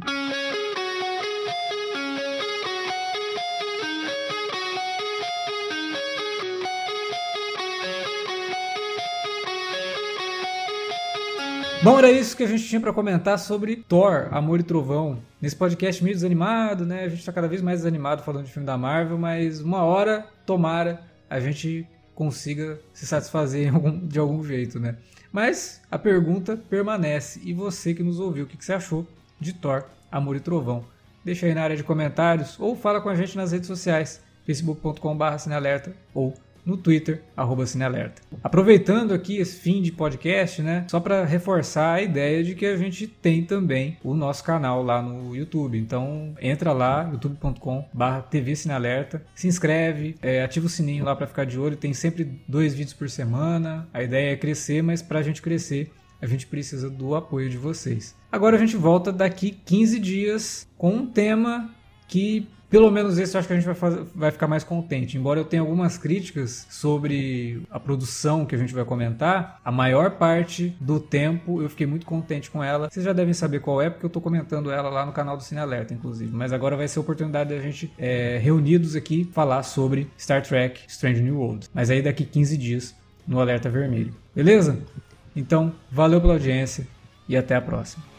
[11.85, 15.21] Bom, era isso que a gente tinha para comentar sobre Thor, Amor e Trovão.
[15.39, 17.03] Nesse podcast meio desanimado, né?
[17.03, 20.25] A gente tá cada vez mais desanimado falando de filme da Marvel, mas uma hora,
[20.47, 23.71] tomara, a gente consiga se satisfazer
[24.01, 24.95] de algum jeito, né?
[25.31, 27.39] Mas a pergunta permanece.
[27.43, 29.07] E você que nos ouviu, o que, que você achou
[29.39, 30.83] de Thor, Amor e Trovão?
[31.23, 35.91] Deixa aí na área de comentários ou fala com a gente nas redes sociais, facebook.com.br
[36.15, 36.33] ou
[36.65, 38.21] no Twitter, arroba Cinealerta.
[38.43, 40.85] Aproveitando aqui esse fim de podcast, né?
[40.89, 45.01] Só para reforçar a ideia de que a gente tem também o nosso canal lá
[45.01, 45.77] no YouTube.
[45.77, 47.87] Então entra lá, youtube.com
[48.29, 51.77] TV Cinealerta, se inscreve, é, ativa o sininho lá para ficar de olho.
[51.77, 53.87] Tem sempre dois vídeos por semana.
[53.93, 55.91] A ideia é crescer, mas para a gente crescer,
[56.21, 58.15] a gente precisa do apoio de vocês.
[58.31, 61.69] Agora a gente volta daqui 15 dias com um tema
[62.07, 65.17] que pelo menos esse eu acho que a gente vai, fazer, vai ficar mais contente.
[65.17, 70.11] Embora eu tenha algumas críticas sobre a produção que a gente vai comentar, a maior
[70.11, 72.89] parte do tempo eu fiquei muito contente com ela.
[72.89, 75.43] Vocês já devem saber qual é, porque eu estou comentando ela lá no canal do
[75.43, 76.31] Cine Alerta, inclusive.
[76.35, 80.81] Mas agora vai ser a oportunidade da gente, é, reunidos aqui, falar sobre Star Trek
[80.87, 81.69] Strange New World.
[81.73, 82.95] Mas aí daqui 15 dias
[83.27, 84.13] no Alerta Vermelho.
[84.35, 84.79] Beleza?
[85.35, 86.87] Então, valeu pela audiência
[87.27, 88.14] e até a próxima.